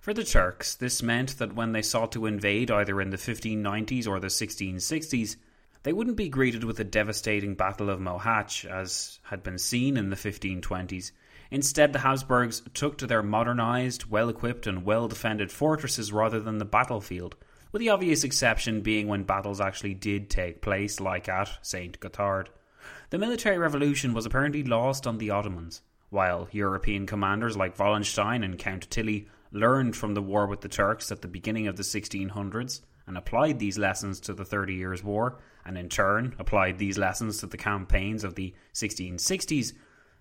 For 0.00 0.14
the 0.14 0.22
Turks, 0.22 0.76
this 0.76 1.02
meant 1.02 1.38
that 1.38 1.56
when 1.56 1.72
they 1.72 1.82
sought 1.82 2.12
to 2.12 2.26
invade 2.26 2.70
either 2.70 3.00
in 3.00 3.10
the 3.10 3.16
1590s 3.16 4.06
or 4.06 4.20
the 4.20 4.28
1660s, 4.28 5.34
they 5.88 5.94
wouldn't 5.94 6.18
be 6.18 6.28
greeted 6.28 6.64
with 6.64 6.78
a 6.78 6.84
devastating 6.84 7.54
Battle 7.54 7.88
of 7.88 7.98
Mohacs 7.98 8.66
as 8.66 9.20
had 9.22 9.42
been 9.42 9.56
seen 9.56 9.96
in 9.96 10.10
the 10.10 10.16
1520s. 10.16 11.12
Instead, 11.50 11.94
the 11.94 12.00
Habsburgs 12.00 12.60
took 12.74 12.98
to 12.98 13.06
their 13.06 13.22
modernised, 13.22 14.10
well 14.10 14.28
equipped, 14.28 14.66
and 14.66 14.84
well 14.84 15.08
defended 15.08 15.50
fortresses 15.50 16.12
rather 16.12 16.40
than 16.40 16.58
the 16.58 16.66
battlefield, 16.66 17.36
with 17.72 17.80
the 17.80 17.88
obvious 17.88 18.22
exception 18.22 18.82
being 18.82 19.08
when 19.08 19.22
battles 19.22 19.62
actually 19.62 19.94
did 19.94 20.28
take 20.28 20.60
place, 20.60 21.00
like 21.00 21.26
at 21.26 21.48
St. 21.62 21.98
Gothard. 22.00 22.50
The 23.08 23.16
military 23.16 23.56
revolution 23.56 24.12
was 24.12 24.26
apparently 24.26 24.64
lost 24.64 25.06
on 25.06 25.16
the 25.16 25.30
Ottomans, 25.30 25.80
while 26.10 26.48
European 26.52 27.06
commanders 27.06 27.56
like 27.56 27.78
Wallenstein 27.78 28.44
and 28.44 28.58
Count 28.58 28.90
Tilly 28.90 29.30
learned 29.52 29.96
from 29.96 30.12
the 30.12 30.20
war 30.20 30.46
with 30.46 30.60
the 30.60 30.68
Turks 30.68 31.10
at 31.10 31.22
the 31.22 31.28
beginning 31.28 31.66
of 31.66 31.76
the 31.78 31.82
1600s 31.82 32.82
and 33.08 33.16
applied 33.16 33.58
these 33.58 33.78
lessons 33.78 34.20
to 34.20 34.34
the 34.34 34.44
Thirty 34.44 34.74
Years' 34.74 35.02
War, 35.02 35.40
and 35.64 35.76
in 35.76 35.88
turn 35.88 36.36
applied 36.38 36.78
these 36.78 36.98
lessons 36.98 37.38
to 37.38 37.46
the 37.46 37.56
campaigns 37.56 38.22
of 38.22 38.34
the 38.34 38.54
1660s, 38.74 39.72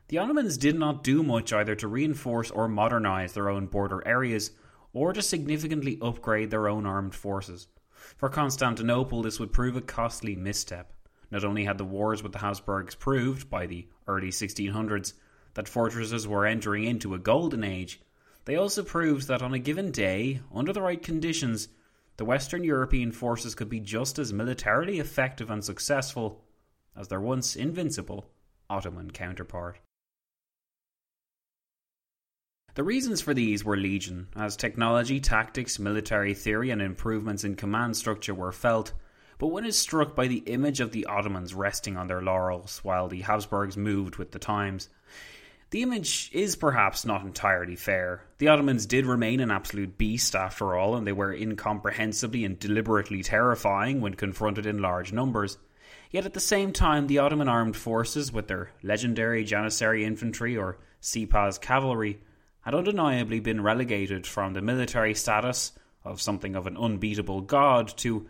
the 0.08 0.18
Ottomans 0.18 0.58
did 0.58 0.80
not 0.80 1.04
do 1.04 1.22
much 1.22 1.52
either 1.52 1.76
to 1.76 1.88
reinforce 1.88 2.50
or 2.50 2.70
modernize 2.70 3.34
their 3.34 3.50
own 3.50 3.66
border 3.66 4.02
areas 4.08 4.52
or 4.94 5.12
to 5.12 5.22
significantly 5.22 6.00
upgrade 6.02 6.50
their 6.50 6.70
own 6.70 6.86
armed 6.86 7.14
forces. 7.14 7.68
For 8.16 8.30
Constantinople, 8.30 9.22
this 9.22 9.38
would 9.38 9.52
prove 9.52 9.76
a 9.76 9.82
costly 9.82 10.36
misstep. 10.36 10.94
Not 11.30 11.44
only 11.44 11.66
had 11.66 11.78
the 11.78 11.84
wars 11.84 12.24
with 12.24 12.32
the 12.32 12.40
Habsburgs 12.40 12.96
proved, 12.96 13.50
by 13.50 13.68
the 13.68 13.88
early 14.08 14.30
1600s, 14.30 15.12
that 15.56 15.68
fortresses 15.68 16.26
were 16.26 16.46
entering 16.46 16.86
into 16.86 17.14
a 17.14 17.20
golden 17.20 17.66
age, 17.66 18.00
they 18.46 18.56
also 18.56 18.82
proved 18.82 19.28
that 19.28 19.42
on 19.42 19.54
a 19.54 19.60
given 19.60 19.92
day, 19.92 20.40
under 20.56 20.72
the 20.72 20.82
right 20.82 21.04
conditions, 21.04 21.68
the 22.18 22.26
Western 22.26 22.64
European 22.64 23.12
forces 23.12 23.56
could 23.56 23.70
be 23.70 23.80
just 23.80 24.20
as 24.20 24.34
militarily 24.34 25.00
effective 25.00 25.50
and 25.50 25.64
successful 25.64 26.44
as 26.96 27.08
their 27.08 27.22
once 27.22 27.56
invincible 27.56 28.30
Ottoman 28.70 29.12
counterpart. 29.12 29.80
The 32.74 32.84
reasons 32.84 33.22
for 33.22 33.34
these 33.34 33.64
were 33.64 33.78
legion, 33.78 34.28
as 34.36 34.56
technology, 34.56 35.20
tactics, 35.20 35.80
military 35.80 36.34
theory, 36.34 36.70
and 36.70 36.82
improvements 36.82 37.44
in 37.44 37.56
command 37.56 37.98
structure 37.98 38.36
were 38.36 38.52
felt, 38.52 38.94
but 39.40 39.48
one 39.48 39.66
is 39.66 39.78
struck 39.78 40.16
by 40.16 40.28
the 40.28 40.44
image 40.46 40.80
of 40.80 40.92
the 40.92 41.06
Ottomans 41.06 41.54
resting 41.54 41.98
on 41.98 42.08
their 42.08 42.22
laurels 42.22 42.80
while 42.84 43.08
the 43.08 43.22
Habsburgs 43.22 43.78
moved 43.78 44.18
with 44.18 44.32
the 44.32 44.40
times. 44.40 44.90
The 45.70 45.84
image 45.84 46.30
is 46.32 46.56
perhaps 46.56 47.04
not 47.04 47.24
entirely 47.26 47.76
fair. 47.76 48.24
The 48.38 48.48
Ottomans 48.48 48.86
did 48.86 49.06
remain 49.06 49.42
an 49.42 49.52
absolute 49.52 49.98
beast 49.98 50.34
after 50.34 50.74
all, 50.76 50.96
and 50.96 51.06
they 51.06 51.12
were 51.12 51.34
incomprehensibly 51.34 52.46
and 52.46 52.58
deliberately 52.58 53.22
terrifying 53.22 54.00
when 54.00 54.14
confronted 54.14 54.66
in 54.66 54.82
large 54.82 55.12
numbers. 55.12 55.58
Yet 56.10 56.26
at 56.26 56.34
the 56.34 56.40
same 56.40 56.72
time, 56.72 57.08
the 57.08 57.18
Ottoman 57.18 57.50
armed 57.50 57.76
forces, 57.76 58.32
with 58.32 58.48
their 58.48 58.72
legendary 58.82 59.44
Janissary 59.44 60.06
infantry 60.06 60.56
or 60.56 60.78
Sipahis 61.02 61.60
cavalry, 61.60 62.22
had 62.62 62.74
undeniably 62.74 63.42
been 63.42 63.62
relegated 63.62 64.26
from 64.26 64.54
the 64.54 64.62
military 64.62 65.14
status 65.14 65.74
of 66.06 66.22
something 66.22 66.56
of 66.56 66.66
an 66.68 66.78
unbeatable 66.78 67.42
god 67.42 67.90
to 67.98 68.30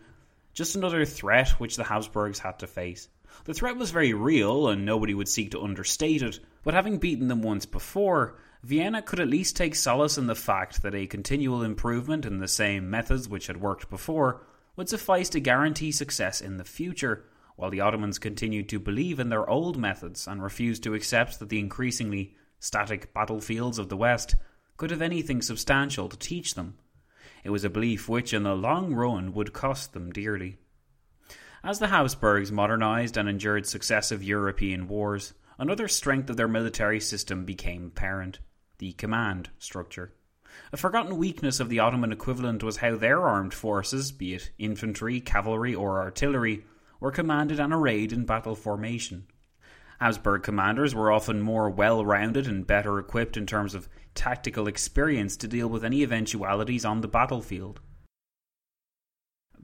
just 0.54 0.74
another 0.74 1.04
threat 1.04 1.50
which 1.60 1.76
the 1.76 1.84
Habsburgs 1.84 2.40
had 2.40 2.58
to 2.58 2.66
face. 2.66 3.08
The 3.44 3.54
threat 3.54 3.76
was 3.76 3.90
very 3.90 4.12
real, 4.12 4.68
and 4.68 4.84
nobody 4.84 5.14
would 5.14 5.28
seek 5.28 5.50
to 5.52 5.62
understate 5.62 6.22
it, 6.22 6.40
but 6.64 6.74
having 6.74 6.98
beaten 6.98 7.28
them 7.28 7.42
once 7.42 7.66
before, 7.66 8.38
Vienna 8.62 9.00
could 9.02 9.20
at 9.20 9.28
least 9.28 9.56
take 9.56 9.74
solace 9.74 10.18
in 10.18 10.26
the 10.26 10.34
fact 10.34 10.82
that 10.82 10.94
a 10.94 11.06
continual 11.06 11.62
improvement 11.62 12.26
in 12.26 12.38
the 12.38 12.48
same 12.48 12.90
methods 12.90 13.28
which 13.28 13.46
had 13.46 13.60
worked 13.60 13.88
before 13.88 14.42
would 14.76 14.88
suffice 14.88 15.28
to 15.30 15.40
guarantee 15.40 15.92
success 15.92 16.40
in 16.40 16.56
the 16.56 16.64
future, 16.64 17.24
while 17.56 17.70
the 17.70 17.80
Ottomans 17.80 18.18
continued 18.18 18.68
to 18.68 18.78
believe 18.78 19.18
in 19.18 19.28
their 19.28 19.48
old 19.48 19.76
methods 19.76 20.26
and 20.26 20.42
refused 20.42 20.82
to 20.82 20.94
accept 20.94 21.38
that 21.38 21.48
the 21.48 21.58
increasingly 21.58 22.36
static 22.60 23.14
battlefields 23.14 23.78
of 23.78 23.88
the 23.88 23.96
West 23.96 24.34
could 24.76 24.90
have 24.90 25.02
anything 25.02 25.42
substantial 25.42 26.08
to 26.08 26.18
teach 26.18 26.54
them. 26.54 26.76
It 27.44 27.50
was 27.50 27.64
a 27.64 27.70
belief 27.70 28.08
which, 28.08 28.34
in 28.34 28.42
the 28.42 28.54
long 28.54 28.94
run, 28.94 29.32
would 29.32 29.52
cost 29.52 29.92
them 29.92 30.12
dearly. 30.12 30.58
As 31.64 31.80
the 31.80 31.88
Habsburgs 31.88 32.52
modernised 32.52 33.16
and 33.16 33.28
endured 33.28 33.66
successive 33.66 34.22
European 34.22 34.86
wars, 34.86 35.34
another 35.58 35.88
strength 35.88 36.30
of 36.30 36.36
their 36.36 36.46
military 36.46 37.00
system 37.00 37.44
became 37.44 37.86
apparent 37.86 38.38
the 38.78 38.92
command 38.92 39.50
structure. 39.58 40.12
A 40.72 40.76
forgotten 40.76 41.16
weakness 41.16 41.58
of 41.58 41.68
the 41.68 41.80
Ottoman 41.80 42.12
equivalent 42.12 42.62
was 42.62 42.76
how 42.76 42.96
their 42.96 43.20
armed 43.22 43.52
forces, 43.52 44.12
be 44.12 44.34
it 44.34 44.52
infantry, 44.56 45.20
cavalry, 45.20 45.74
or 45.74 45.98
artillery, 45.98 46.64
were 47.00 47.10
commanded 47.10 47.58
and 47.58 47.72
arrayed 47.72 48.12
in 48.12 48.24
battle 48.24 48.54
formation. 48.54 49.26
Habsburg 50.00 50.44
commanders 50.44 50.94
were 50.94 51.10
often 51.10 51.40
more 51.40 51.68
well 51.68 52.04
rounded 52.04 52.46
and 52.46 52.68
better 52.68 53.00
equipped 53.00 53.36
in 53.36 53.46
terms 53.46 53.74
of 53.74 53.88
tactical 54.14 54.68
experience 54.68 55.36
to 55.36 55.48
deal 55.48 55.66
with 55.66 55.84
any 55.84 56.02
eventualities 56.02 56.84
on 56.84 57.00
the 57.00 57.08
battlefield. 57.08 57.80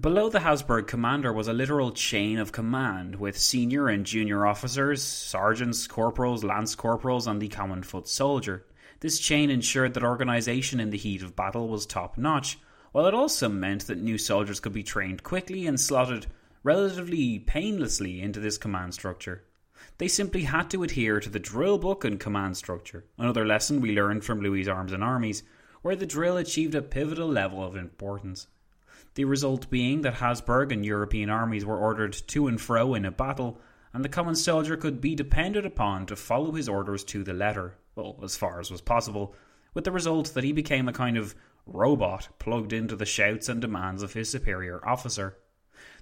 Below 0.01 0.29
the 0.29 0.41
Habsburg 0.41 0.89
commander 0.89 1.33
was 1.33 1.47
a 1.47 1.53
literal 1.53 1.93
chain 1.93 2.39
of 2.41 2.51
command, 2.51 3.15
with 3.15 3.39
senior 3.39 3.87
and 3.87 4.05
junior 4.05 4.45
officers, 4.45 5.01
sergeants, 5.01 5.87
corporals, 5.87 6.43
lance 6.43 6.75
corporals, 6.75 7.29
and 7.29 7.41
the 7.41 7.47
common 7.47 7.85
foot 7.85 8.09
soldier. 8.09 8.67
This 8.99 9.21
chain 9.21 9.51
ensured 9.51 9.95
that 9.95 10.03
organisation 10.03 10.81
in 10.81 10.91
the 10.91 10.99
heat 10.99 11.23
of 11.23 11.37
battle 11.37 11.69
was 11.69 11.87
top 11.87 12.19
notch, 12.19 12.59
while 12.91 13.07
it 13.07 13.15
also 13.15 13.49
meant 13.49 13.87
that 13.87 14.03
new 14.03 14.19
soldiers 14.19 14.59
could 14.59 14.73
be 14.73 14.83
trained 14.83 15.23
quickly 15.23 15.65
and 15.65 15.81
slotted 15.81 16.27
relatively 16.65 17.39
painlessly 17.39 18.21
into 18.21 18.41
this 18.41 18.59
command 18.59 18.95
structure. 18.95 19.45
They 19.99 20.09
simply 20.09 20.43
had 20.43 20.71
to 20.71 20.83
adhere 20.83 21.21
to 21.21 21.31
the 21.31 21.39
drill 21.39 21.79
book 21.79 22.05
and 22.05 22.19
command 22.19 22.57
structure, 22.57 23.05
another 23.17 23.47
lesson 23.47 23.81
we 23.81 23.95
learned 23.95 24.25
from 24.25 24.41
Louis' 24.41 24.69
Arms 24.69 24.93
and 24.93 25.05
Armies, 25.05 25.45
where 25.83 25.97
the 25.97 26.05
drill 26.05 26.37
achieved 26.37 26.75
a 26.75 26.83
pivotal 26.83 27.29
level 27.29 27.63
of 27.63 27.77
importance. 27.77 28.49
The 29.14 29.24
result 29.24 29.70
being 29.70 30.03
that 30.03 30.14
Habsburg 30.14 30.72
and 30.72 30.85
European 30.85 31.31
armies 31.31 31.64
were 31.64 31.79
ordered 31.79 32.14
to 32.29 32.48
and 32.48 32.61
fro 32.61 32.94
in 32.94 33.05
a 33.05 33.12
battle, 33.12 33.61
and 33.92 34.05
the 34.05 34.09
common 34.09 34.35
soldier 34.35 34.77
could 34.77 35.00
be 35.00 35.14
depended 35.14 35.64
upon 35.64 36.07
to 36.07 36.16
follow 36.16 36.50
his 36.50 36.68
orders 36.68 37.05
to 37.05 37.22
the 37.22 37.33
letter, 37.33 37.77
well, 37.94 38.18
as 38.24 38.37
far 38.37 38.59
as 38.59 38.72
was 38.72 38.81
possible, 38.81 39.33
with 39.72 39.85
the 39.85 39.92
result 39.92 40.35
that 40.35 40.42
he 40.42 40.50
became 40.50 40.88
a 40.88 40.92
kind 40.92 41.16
of 41.16 41.37
robot 41.64 42.29
plugged 42.40 42.72
into 42.72 42.96
the 42.96 43.07
shouts 43.07 43.48
and 43.48 43.61
demands 43.61 44.03
of 44.03 44.14
his 44.14 44.29
superior 44.29 44.85
officer. 44.87 45.38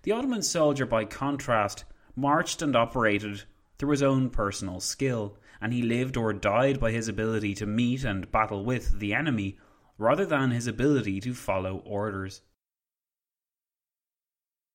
The 0.04 0.12
Ottoman 0.12 0.42
soldier, 0.42 0.86
by 0.86 1.04
contrast, 1.04 1.84
marched 2.16 2.62
and 2.62 2.74
operated 2.74 3.42
through 3.78 3.90
his 3.90 4.02
own 4.02 4.30
personal 4.30 4.80
skill, 4.80 5.36
and 5.60 5.74
he 5.74 5.82
lived 5.82 6.16
or 6.16 6.32
died 6.32 6.80
by 6.80 6.92
his 6.92 7.08
ability 7.08 7.54
to 7.56 7.66
meet 7.66 8.04
and 8.04 8.32
battle 8.32 8.64
with 8.64 9.00
the 9.00 9.12
enemy, 9.12 9.58
rather 9.98 10.24
than 10.24 10.50
his 10.50 10.66
ability 10.66 11.20
to 11.20 11.34
follow 11.34 11.82
orders. 11.84 12.40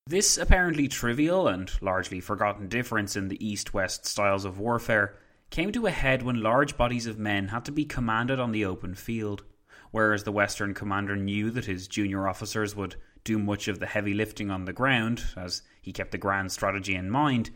This 0.09 0.37
apparently 0.37 0.87
trivial 0.87 1.49
and 1.49 1.69
largely 1.81 2.21
forgotten 2.21 2.69
difference 2.69 3.17
in 3.17 3.27
the 3.27 3.45
east 3.45 3.73
west 3.73 4.05
styles 4.05 4.45
of 4.45 4.57
warfare 4.57 5.15
came 5.49 5.73
to 5.73 5.85
a 5.85 5.91
head 5.91 6.21
when 6.21 6.41
large 6.41 6.77
bodies 6.77 7.07
of 7.07 7.19
men 7.19 7.49
had 7.49 7.65
to 7.65 7.73
be 7.73 7.83
commanded 7.83 8.39
on 8.39 8.53
the 8.53 8.63
open 8.63 8.95
field. 8.95 9.43
Whereas 9.91 10.23
the 10.23 10.31
Western 10.31 10.73
commander 10.73 11.17
knew 11.17 11.51
that 11.51 11.65
his 11.65 11.89
junior 11.89 12.25
officers 12.25 12.73
would 12.73 12.95
do 13.25 13.37
much 13.37 13.67
of 13.67 13.79
the 13.79 13.85
heavy 13.85 14.13
lifting 14.13 14.49
on 14.49 14.63
the 14.63 14.71
ground, 14.71 15.25
as 15.35 15.61
he 15.81 15.91
kept 15.91 16.11
the 16.11 16.17
grand 16.17 16.53
strategy 16.53 16.95
in 16.95 17.09
mind, 17.09 17.49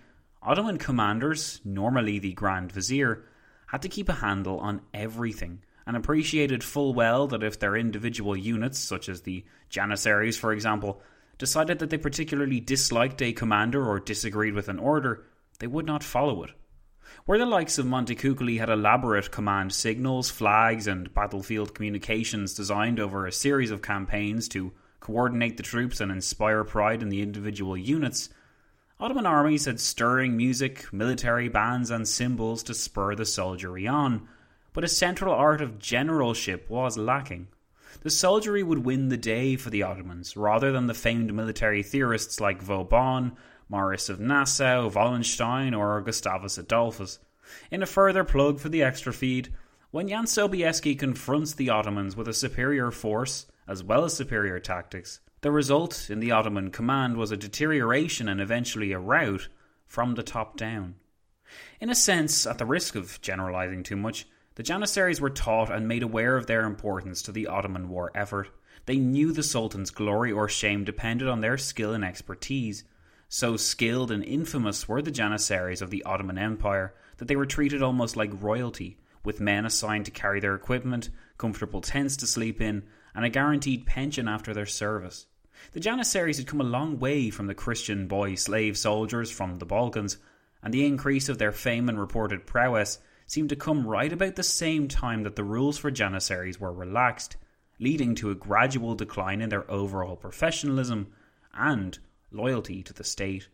Ottoman 0.44 0.78
commanders, 0.78 1.62
normally 1.64 2.20
the 2.20 2.34
Grand 2.34 2.74
Vizier, 2.74 3.24
had 3.68 3.82
to 3.84 3.88
keep 3.88 4.10
a 4.10 4.14
handle 4.16 4.60
on 4.60 4.82
everything 4.94 5.64
and 5.88 5.96
appreciated 5.96 6.66
full 6.66 6.94
well 6.94 7.28
that 7.28 7.44
if 7.44 7.60
their 7.60 7.78
individual 7.78 8.36
units, 8.36 8.78
such 8.78 9.08
as 9.08 9.22
the 9.22 9.46
Janissaries 9.70 10.38
for 10.38 10.52
example, 10.52 11.02
decided 11.42 11.80
that 11.80 11.90
they 11.90 11.98
particularly 11.98 12.60
disliked 12.60 13.20
a 13.20 13.34
commander 13.34 13.84
or 13.84 14.00
disagreed 14.00 14.54
with 14.54 14.70
an 14.70 14.78
order, 14.78 15.26
they 15.58 15.66
would 15.66 15.88
not 15.88 16.04
follow 16.04 16.44
it. 16.44 16.52
Where 17.26 17.40
the 17.40 17.48
likes 17.48 17.80
of 17.80 17.88
Montecuccoli 17.88 18.60
had 18.60 18.70
elaborate 18.70 19.32
command 19.32 19.74
signals, 19.74 20.30
flags, 20.30 20.86
and 20.86 21.12
battlefield 21.16 21.74
communications 21.74 22.54
designed 22.54 23.00
over 23.00 23.26
a 23.26 23.32
series 23.32 23.72
of 23.72 23.82
campaigns 23.82 24.48
to 24.50 24.72
coordinate 25.00 25.58
the 25.58 25.64
troops 25.64 26.00
and 26.00 26.12
inspire 26.12 26.64
pride 26.64 27.02
in 27.02 27.10
the 27.10 27.24
individual 27.24 27.76
units, 27.76 28.30
Ottoman 29.00 29.26
armies 29.26 29.66
had 29.66 29.80
stirring 29.80 30.38
music, 30.38 30.94
military 30.94 31.50
bands, 31.50 31.90
and 31.90 32.08
symbols 32.08 32.62
to 32.62 32.76
spur 32.76 33.16
the 33.16 33.26
soldiery 33.26 33.88
on, 33.88 34.28
but 34.74 34.84
a 34.84 34.88
central 34.88 35.34
art 35.34 35.60
of 35.60 35.80
generalship 35.80 36.70
was 36.70 37.00
lacking. 37.00 37.48
The 38.02 38.10
soldiery 38.10 38.64
would 38.64 38.86
win 38.86 39.10
the 39.10 39.18
day 39.18 39.56
for 39.56 39.70
the 39.70 39.84
Ottomans, 39.84 40.36
rather 40.38 40.72
than 40.72 40.88
the 40.88 40.94
famed 40.94 41.34
military 41.34 41.84
theorists 41.84 42.40
like 42.40 42.62
Vauban, 42.62 43.34
Maurice 43.70 44.10
of 44.10 44.20
Nassau, 44.20 44.90
Wallenstein, 44.90 45.74
or 45.74 46.02
Gustavus 46.02 46.58
Adolphus. 46.58 47.20
In 47.70 47.84
a 47.84 47.86
further 47.86 48.24
plug 48.24 48.60
for 48.60 48.70
the 48.70 48.82
extra 48.82 49.14
feed, 49.14 49.54
when 49.92 50.08
Jan 50.08 50.26
Sobieski 50.26 50.98
confronts 50.98 51.54
the 51.54 51.70
Ottomans 51.70 52.16
with 52.16 52.28
a 52.28 52.34
superior 52.34 52.92
force, 52.92 53.46
as 53.68 53.84
well 53.84 54.06
as 54.06 54.14
superior 54.14 54.60
tactics, 54.60 55.20
the 55.42 55.52
result 55.52 56.10
in 56.10 56.20
the 56.20 56.32
Ottoman 56.32 56.72
command 56.72 57.18
was 57.18 57.32
a 57.32 57.38
deterioration 57.38 58.30
and 58.30 58.40
eventually 58.40 58.92
a 58.92 59.00
rout 59.00 59.48
from 59.86 60.16
the 60.16 60.24
top 60.24 60.56
down. 60.56 60.96
In 61.80 61.90
a 61.90 61.96
sense, 61.96 62.48
at 62.48 62.58
the 62.58 62.66
risk 62.66 62.96
of 62.96 63.20
generalizing 63.22 63.84
too 63.84 63.98
much, 63.98 64.28
the 64.56 64.64
Janissaries 64.64 65.22
were 65.22 65.30
taught 65.30 65.72
and 65.72 65.88
made 65.88 66.04
aware 66.04 66.36
of 66.36 66.46
their 66.46 66.66
importance 66.66 67.22
to 67.22 67.32
the 67.32 67.48
Ottoman 67.48 67.88
war 67.88 68.12
effort. 68.14 68.50
They 68.86 68.98
knew 68.98 69.32
the 69.32 69.44
Sultan's 69.44 69.92
glory 69.92 70.32
or 70.32 70.50
shame 70.50 70.84
depended 70.84 71.28
on 71.28 71.42
their 71.42 71.58
skill 71.58 71.94
and 71.94 72.04
expertise. 72.04 72.84
So 73.30 73.56
skilled 73.56 74.12
and 74.12 74.24
infamous 74.24 74.90
were 74.90 75.02
the 75.02 75.12
Janissaries 75.12 75.82
of 75.82 75.90
the 75.90 76.04
Ottoman 76.04 76.38
Empire 76.38 76.94
that 77.18 77.28
they 77.30 77.36
were 77.36 77.46
treated 77.46 77.82
almost 77.82 78.18
like 78.18 78.44
royalty, 78.44 78.98
with 79.24 79.40
men 79.40 79.66
assigned 79.66 80.06
to 80.06 80.12
carry 80.12 80.42
their 80.42 80.56
equipment, 80.56 81.10
comfortable 81.38 81.80
tents 81.80 82.18
to 82.18 82.28
sleep 82.28 82.60
in, 82.60 82.84
and 83.16 83.24
a 83.24 83.30
guaranteed 83.30 83.86
pension 83.86 84.28
after 84.28 84.54
their 84.54 84.66
service. 84.66 85.28
The 85.72 85.80
Janissaries 85.80 86.38
had 86.38 86.48
come 86.48 86.60
a 86.60 86.66
long 86.66 87.00
way 87.00 87.30
from 87.30 87.48
the 87.48 87.56
Christian 87.56 88.08
boy 88.08 88.36
slave 88.36 88.78
soldiers 88.78 89.32
from 89.32 89.60
the 89.60 89.66
Balkans, 89.66 90.18
and 90.62 90.74
the 90.74 90.86
increase 90.86 91.30
of 91.30 91.38
their 91.38 91.52
fame 91.52 91.88
and 91.88 92.00
reported 92.00 92.46
prowess 92.46 93.00
seemed 93.32 93.48
to 93.48 93.56
come 93.56 93.88
right 93.88 94.12
about 94.12 94.36
the 94.36 94.44
same 94.44 94.90
time 94.90 95.24
that 95.24 95.38
the 95.38 95.44
rules 95.44 95.78
for 95.78 95.90
Janissaries 95.90 96.60
were 96.60 96.74
relaxed, 96.74 97.38
leading 97.80 98.14
to 98.14 98.30
a 98.30 98.36
gradual 98.36 98.94
decline 98.94 99.40
in 99.40 99.48
their 99.48 99.72
overall 99.72 100.18
professionalism 100.18 101.08
and 101.54 101.98
loyalty 102.30 102.84
to 102.84 102.92
the 102.92 103.06
state. 103.06 103.48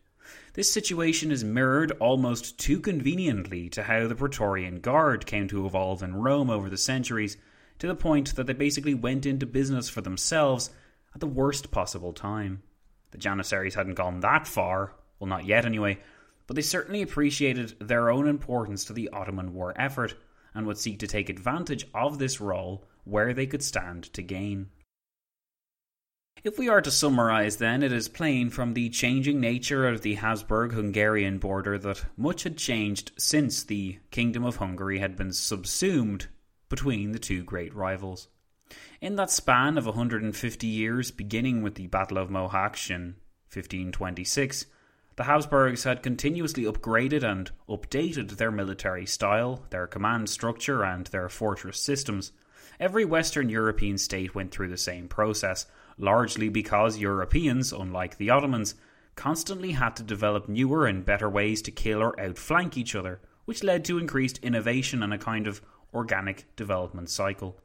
This 0.53 0.73
situation 0.73 1.31
is 1.31 1.43
mirrored 1.43 1.91
almost 1.99 2.57
too 2.57 2.79
conveniently 2.79 3.69
to 3.69 3.83
how 3.83 4.07
the 4.07 4.15
Praetorian 4.15 4.79
Guard 4.79 5.27
came 5.27 5.47
to 5.49 5.67
evolve 5.67 6.01
in 6.01 6.15
Rome 6.15 6.49
over 6.49 6.71
the 6.71 6.77
centuries, 6.77 7.37
to 7.77 7.85
the 7.85 7.93
point 7.93 8.35
that 8.35 8.47
they 8.47 8.53
basically 8.53 8.95
went 8.95 9.27
into 9.27 9.45
business 9.45 9.89
for 9.89 10.01
themselves 10.01 10.71
at 11.13 11.21
the 11.21 11.27
worst 11.27 11.69
possible 11.69 12.13
time. 12.13 12.63
The 13.11 13.19
Janissaries 13.19 13.75
hadn't 13.75 13.93
gone 13.93 14.21
that 14.21 14.47
far, 14.47 14.95
well, 15.19 15.29
not 15.29 15.45
yet 15.45 15.65
anyway, 15.65 15.99
but 16.47 16.55
they 16.55 16.62
certainly 16.62 17.01
appreciated 17.01 17.75
their 17.79 18.10
own 18.10 18.27
importance 18.27 18.86
to 18.86 18.93
the 18.93 19.10
Ottoman 19.10 19.53
war 19.53 19.73
effort 19.79 20.15
and 20.55 20.65
would 20.65 20.77
seek 20.77 20.97
to 20.99 21.07
take 21.07 21.29
advantage 21.29 21.86
of 21.93 22.17
this 22.17 22.41
role 22.41 22.88
where 23.03 23.33
they 23.33 23.45
could 23.45 23.62
stand 23.62 24.03
to 24.13 24.21
gain. 24.21 24.67
If 26.43 26.57
we 26.57 26.69
are 26.69 26.81
to 26.81 26.91
summarise, 26.91 27.57
then, 27.57 27.83
it 27.83 27.91
is 27.91 28.07
plain 28.07 28.49
from 28.49 28.73
the 28.73 28.89
changing 28.89 29.39
nature 29.39 29.88
of 29.88 30.01
the 30.01 30.15
Habsburg 30.15 30.71
Hungarian 30.71 31.39
border 31.39 31.77
that 31.79 32.05
much 32.15 32.43
had 32.43 32.57
changed 32.57 33.12
since 33.17 33.63
the 33.63 33.99
Kingdom 34.12 34.43
of 34.43 34.57
Hungary 34.57 34.99
had 34.99 35.15
been 35.15 35.33
subsumed 35.33 36.27
between 36.69 37.12
the 37.12 37.19
two 37.19 37.43
great 37.43 37.73
rivals. 37.73 38.27
In 39.01 39.15
that 39.15 39.31
span 39.31 39.77
of 39.77 39.86
150 39.86 40.67
years, 40.67 41.12
beginning 41.12 41.62
with 41.63 41.75
the 41.75 41.88
Battle 41.88 42.17
of 42.17 42.29
Mohacs 42.29 42.89
in 42.89 43.15
1526, 43.51 44.67
the 45.17 45.23
Habsburgs 45.23 45.84
had 45.84 46.03
continuously 46.03 46.65
upgraded 46.65 47.23
and 47.23 47.49
updated 47.67 48.38
their 48.38 48.51
military 48.51 49.08
style, 49.08 49.65
their 49.71 49.88
command 49.88 50.30
structure, 50.30 50.84
and 50.84 51.08
their 51.08 51.27
fortress 51.27 51.82
systems. 51.82 52.32
Every 52.80 53.03
Western 53.03 53.49
European 53.49 53.97
state 53.97 54.36
went 54.36 54.51
through 54.51 54.69
the 54.69 54.77
same 54.77 55.08
process, 55.08 55.65
largely 55.97 56.49
because 56.49 56.99
Europeans, 56.99 57.73
unlike 57.73 58.17
the 58.17 58.30
Ottomans, 58.30 58.75
constantly 59.15 59.71
had 59.71 59.95
to 59.95 60.03
develop 60.03 60.47
newer 60.47 60.86
and 60.86 61.03
better 61.03 61.27
ways 61.27 61.63
to 61.63 61.71
kill 61.71 62.03
or 62.03 62.19
outflank 62.19 62.77
each 62.77 62.93
other, 62.93 63.19
which 63.45 63.63
led 63.63 63.84
to 63.86 63.97
increased 63.97 64.38
innovation 64.43 65.01
and 65.01 65.12
a 65.12 65.17
kind 65.17 65.47
of 65.47 65.63
organic 65.95 66.45
development 66.56 67.10
cycle. 67.10 67.60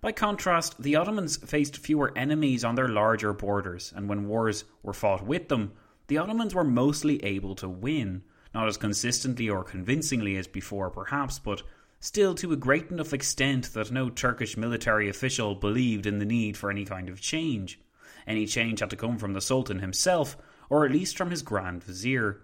By 0.00 0.12
contrast, 0.12 0.80
the 0.80 0.94
Ottomans 0.94 1.36
faced 1.38 1.78
fewer 1.78 2.16
enemies 2.16 2.62
on 2.62 2.76
their 2.76 2.88
larger 2.88 3.32
borders, 3.32 3.92
and 3.96 4.08
when 4.08 4.28
wars 4.28 4.62
were 4.84 4.92
fought 4.92 5.26
with 5.26 5.48
them, 5.48 5.72
the 6.08 6.18
Ottomans 6.18 6.54
were 6.54 6.64
mostly 6.64 7.22
able 7.24 7.54
to 7.56 7.68
win, 7.68 8.22
not 8.54 8.68
as 8.68 8.76
consistently 8.76 9.48
or 9.48 9.64
convincingly 9.64 10.36
as 10.36 10.46
before 10.46 10.90
perhaps, 10.90 11.38
but 11.38 11.62
still 11.98 12.34
to 12.36 12.52
a 12.52 12.56
great 12.56 12.90
enough 12.90 13.12
extent 13.12 13.72
that 13.72 13.90
no 13.90 14.08
Turkish 14.08 14.56
military 14.56 15.08
official 15.08 15.54
believed 15.56 16.06
in 16.06 16.18
the 16.18 16.24
need 16.24 16.56
for 16.56 16.70
any 16.70 16.84
kind 16.84 17.08
of 17.08 17.20
change. 17.20 17.80
Any 18.26 18.46
change 18.46 18.80
had 18.80 18.90
to 18.90 18.96
come 18.96 19.18
from 19.18 19.32
the 19.32 19.40
Sultan 19.40 19.80
himself, 19.80 20.36
or 20.70 20.84
at 20.84 20.92
least 20.92 21.16
from 21.16 21.30
his 21.30 21.42
Grand 21.42 21.82
Vizier. 21.82 22.42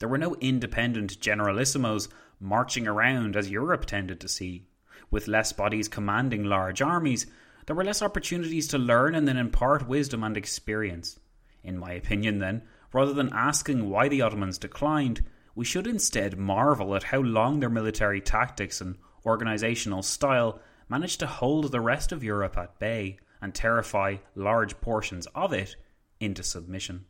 There 0.00 0.08
were 0.08 0.18
no 0.18 0.34
independent 0.40 1.20
generalissimos 1.20 2.08
marching 2.40 2.88
around 2.88 3.36
as 3.36 3.50
Europe 3.50 3.84
tended 3.84 4.18
to 4.20 4.28
see. 4.28 4.66
With 5.10 5.28
less 5.28 5.52
bodies 5.52 5.88
commanding 5.88 6.44
large 6.44 6.82
armies, 6.82 7.26
there 7.66 7.76
were 7.76 7.84
less 7.84 8.02
opportunities 8.02 8.66
to 8.68 8.78
learn 8.78 9.14
and 9.14 9.28
then 9.28 9.36
impart 9.36 9.86
wisdom 9.86 10.24
and 10.24 10.36
experience. 10.36 11.19
In 11.62 11.78
my 11.78 11.92
opinion, 11.92 12.38
then, 12.38 12.62
rather 12.92 13.12
than 13.12 13.32
asking 13.32 13.88
why 13.88 14.08
the 14.08 14.22
Ottomans 14.22 14.58
declined, 14.58 15.24
we 15.54 15.64
should 15.64 15.86
instead 15.86 16.38
marvel 16.38 16.94
at 16.94 17.04
how 17.04 17.20
long 17.20 17.60
their 17.60 17.70
military 17.70 18.20
tactics 18.20 18.80
and 18.80 18.96
organisational 19.24 20.02
style 20.02 20.60
managed 20.88 21.20
to 21.20 21.26
hold 21.26 21.70
the 21.70 21.80
rest 21.80 22.12
of 22.12 22.24
Europe 22.24 22.56
at 22.56 22.78
bay 22.78 23.18
and 23.42 23.54
terrify 23.54 24.16
large 24.34 24.80
portions 24.80 25.26
of 25.34 25.52
it 25.52 25.76
into 26.18 26.42
submission. 26.42 27.04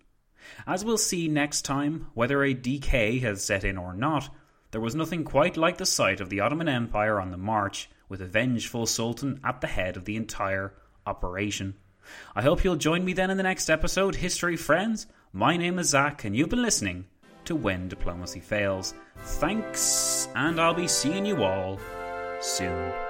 As 0.67 0.85
we'll 0.85 0.99
see 0.99 1.29
next 1.29 1.63
time, 1.63 2.07
whether 2.15 2.43
a 2.43 2.55
decay 2.55 3.19
has 3.21 3.45
set 3.45 3.65
in 3.65 3.77
or 3.77 3.95
not, 3.95 4.29
there 4.71 4.81
was 4.81 4.95
nothing 4.95 5.25
quite 5.25 5.57
like 5.57 5.79
the 5.79 5.87
sight 5.87 6.21
of 6.21 6.31
the 6.31 6.41
Ottoman 6.41 6.69
Empire 6.69 7.21
on 7.21 7.31
the 7.31 7.37
march, 7.37 7.91
with 8.09 8.21
a 8.23 8.27
vengeful 8.27 8.87
sultan 8.87 9.41
at 9.45 9.61
the 9.61 9.67
head 9.67 9.97
of 9.97 10.05
the 10.05 10.17
entire 10.17 10.75
operation. 11.07 11.75
I 12.35 12.43
hope 12.43 12.65
you'll 12.65 12.77
join 12.77 13.05
me 13.05 13.13
then 13.13 13.31
in 13.31 13.37
the 13.37 13.43
next 13.43 13.69
episode, 13.69 14.17
History 14.17 14.57
Friends. 14.57 15.07
My 15.33 15.57
name 15.57 15.79
is 15.79 15.91
Zack, 15.91 16.25
and 16.25 16.37
you've 16.37 16.49
been 16.49 16.63
listening 16.63 17.07
to 17.45 17.55
When 17.55 17.89
Diplomacy 17.89 18.41
Fails. 18.41 18.95
Thanks, 19.19 20.29
and 20.35 20.61
I'll 20.61 20.75
be 20.75 20.89
seeing 20.89 21.27
you 21.27 21.43
all 21.43 21.79
soon. 22.41 23.10